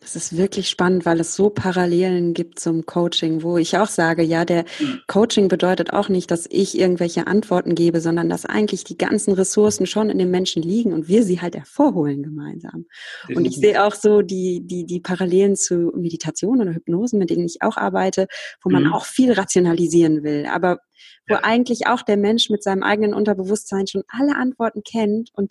[0.00, 4.22] Das ist wirklich spannend, weil es so Parallelen gibt zum Coaching, wo ich auch sage,
[4.22, 5.00] ja, der hm.
[5.08, 9.86] Coaching bedeutet auch nicht, dass ich irgendwelche Antworten gebe, sondern dass eigentlich die ganzen Ressourcen
[9.86, 12.86] schon in den Menschen liegen und wir sie halt hervorholen gemeinsam.
[13.34, 17.44] Und ich sehe auch so die, die, die Parallelen zu Meditation oder Hypnosen, mit denen
[17.44, 18.28] ich auch arbeite,
[18.62, 18.92] wo man mhm.
[18.92, 20.78] auch viel rationalisieren will, aber
[21.26, 21.40] wo ja.
[21.42, 25.50] eigentlich auch der Mensch mit seinem eigenen Unterbewusstsein schon alle Antworten kennt und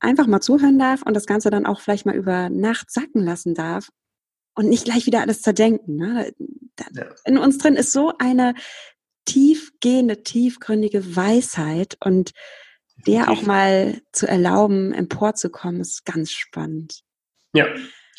[0.00, 3.54] einfach mal zuhören darf und das Ganze dann auch vielleicht mal über Nacht sacken lassen
[3.54, 3.88] darf
[4.54, 5.96] und nicht gleich wieder alles zerdenken.
[5.96, 6.32] Ne?
[6.94, 7.06] Ja.
[7.24, 8.54] In uns drin ist so eine
[9.24, 12.32] tiefgehende, tiefgründige Weisheit und
[13.06, 17.02] der auch mal zu erlauben, emporzukommen, ist ganz spannend.
[17.52, 17.66] Ja.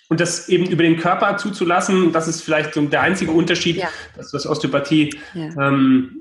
[0.10, 3.90] Und das eben über den Körper zuzulassen, das ist vielleicht so der einzige Unterschied, ja.
[4.16, 5.68] dass das Osteopathie, ja.
[5.68, 6.16] ähm,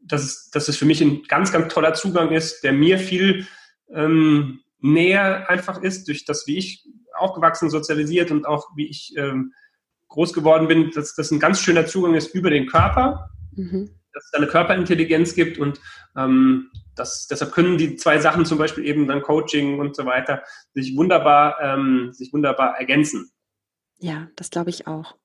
[0.00, 3.46] dass, es, dass es für mich ein ganz, ganz toller Zugang ist, der mir viel
[3.94, 9.52] ähm, näher einfach ist, durch das, wie ich aufgewachsen, sozialisiert und auch wie ich ähm,
[10.08, 13.90] groß geworden bin, dass das ein ganz schöner Zugang ist über den Körper, mhm.
[14.12, 15.80] dass es eine Körperintelligenz gibt und
[16.16, 20.42] ähm, das, deshalb können die zwei Sachen zum Beispiel eben dann Coaching und so weiter
[20.74, 23.30] sich wunderbar, ähm, sich wunderbar ergänzen.
[23.98, 25.16] Ja, das glaube ich auch.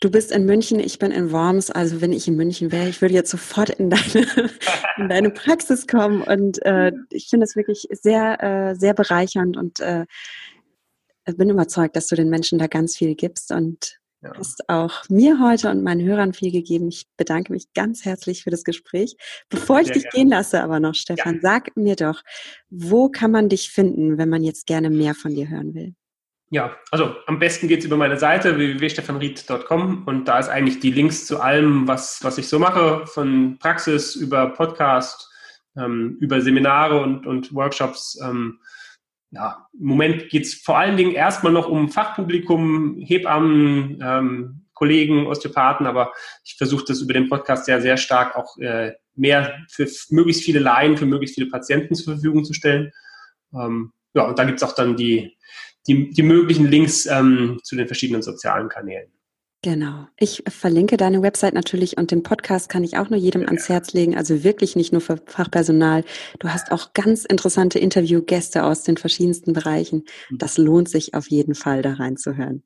[0.00, 1.70] Du bist in München, ich bin in Worms.
[1.70, 4.26] Also wenn ich in München wäre, ich würde jetzt sofort in deine,
[4.98, 6.22] in deine Praxis kommen.
[6.22, 10.06] Und äh, ich finde es wirklich sehr, äh, sehr bereichernd und äh,
[11.24, 14.32] bin überzeugt, dass du den Menschen da ganz viel gibst und ja.
[14.36, 16.88] hast auch mir heute und meinen Hörern viel gegeben.
[16.88, 19.16] Ich bedanke mich ganz herzlich für das Gespräch.
[19.48, 20.16] Bevor ich sehr dich gerne.
[20.16, 21.40] gehen lasse, aber noch, Stefan, ja.
[21.40, 22.22] sag mir doch,
[22.70, 25.94] wo kann man dich finden, wenn man jetzt gerne mehr von dir hören will?
[26.54, 30.92] Ja, also am besten geht es über meine Seite www.stefanried.com und da ist eigentlich die
[30.92, 35.28] Links zu allem, was, was ich so mache, von Praxis über Podcast,
[35.76, 38.20] ähm, über Seminare und, und Workshops.
[38.22, 38.60] Ähm,
[39.32, 45.26] ja, im Moment geht es vor allen Dingen erstmal noch um Fachpublikum, Hebammen, ähm, Kollegen,
[45.26, 46.12] Osteopathen, aber
[46.44, 50.60] ich versuche das über den Podcast sehr, sehr stark auch äh, mehr für möglichst viele
[50.60, 52.92] Laien, für möglichst viele Patienten zur Verfügung zu stellen.
[53.52, 55.36] Ähm, ja, und da gibt es auch dann die,
[55.86, 59.10] die, die möglichen Links ähm, zu den verschiedenen sozialen Kanälen.
[59.64, 60.08] Genau.
[60.18, 63.94] Ich verlinke deine Website natürlich und den Podcast kann ich auch nur jedem ans Herz
[63.94, 64.14] legen.
[64.14, 66.04] Also wirklich nicht nur für Fachpersonal.
[66.38, 70.04] Du hast auch ganz interessante Interviewgäste aus den verschiedensten Bereichen.
[70.28, 70.38] Mhm.
[70.38, 72.62] Das lohnt sich auf jeden Fall, da reinzuhören.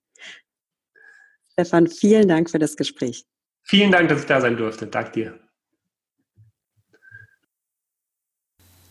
[1.53, 3.27] Stefan, vielen Dank für das Gespräch.
[3.63, 4.89] Vielen Dank, dass ich da sein durfte.
[4.89, 5.39] Dank dir.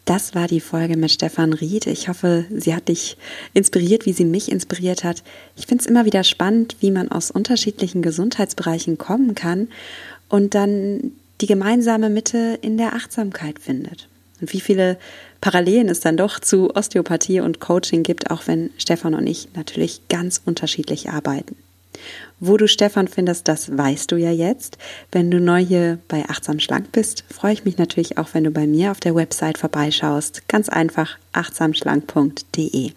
[0.08, 1.86] Das war die Folge mit Stefan Ried.
[1.86, 3.18] Ich hoffe, sie hat dich
[3.53, 5.22] inspiriert, wie sie mich inspiriert hat.
[5.58, 9.68] Ich finde es immer wieder spannend, wie man aus unterschiedlichen Gesundheitsbereichen kommen kann
[10.30, 14.08] und dann die gemeinsame Mitte in der Achtsamkeit findet.
[14.39, 14.97] Und wie viele
[15.41, 20.08] Parallelen es dann doch zu Osteopathie und Coaching gibt, auch wenn Stefan und ich natürlich
[20.08, 21.58] ganz unterschiedlich arbeiten.
[22.39, 24.77] Wo du Stefan findest, das weißt du ja jetzt.
[25.11, 28.51] Wenn du neu hier bei Achtsam Schlank bist, freue ich mich natürlich auch, wenn du
[28.51, 30.47] bei mir auf der Website vorbeischaust.
[30.47, 32.91] Ganz einfach achtsamschlank.de.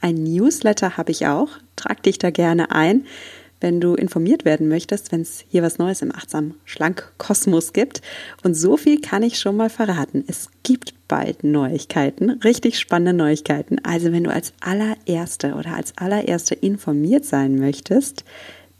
[0.00, 1.50] Ein Newsletter habe ich auch.
[1.76, 3.04] Trag dich da gerne ein
[3.62, 8.02] wenn du informiert werden möchtest, wenn es hier was Neues im Achtsam Schlank Kosmos gibt.
[8.42, 10.24] Und so viel kann ich schon mal verraten.
[10.26, 13.78] Es gibt bald Neuigkeiten, richtig spannende Neuigkeiten.
[13.84, 18.24] Also wenn du als allererste oder als allererste informiert sein möchtest,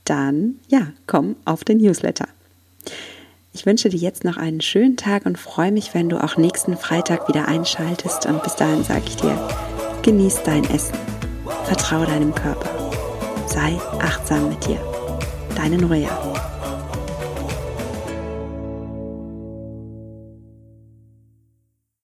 [0.04, 2.26] dann ja, komm auf den Newsletter.
[3.52, 6.78] Ich wünsche dir jetzt noch einen schönen Tag und freue mich, wenn du auch nächsten
[6.78, 8.24] Freitag wieder einschaltest.
[8.24, 9.36] Und bis dahin sage ich dir,
[10.00, 10.96] genieß dein Essen,
[11.66, 12.82] vertraue deinem Körper
[13.52, 14.80] sei achtsam mit dir.
[15.54, 16.51] Deine Nuria.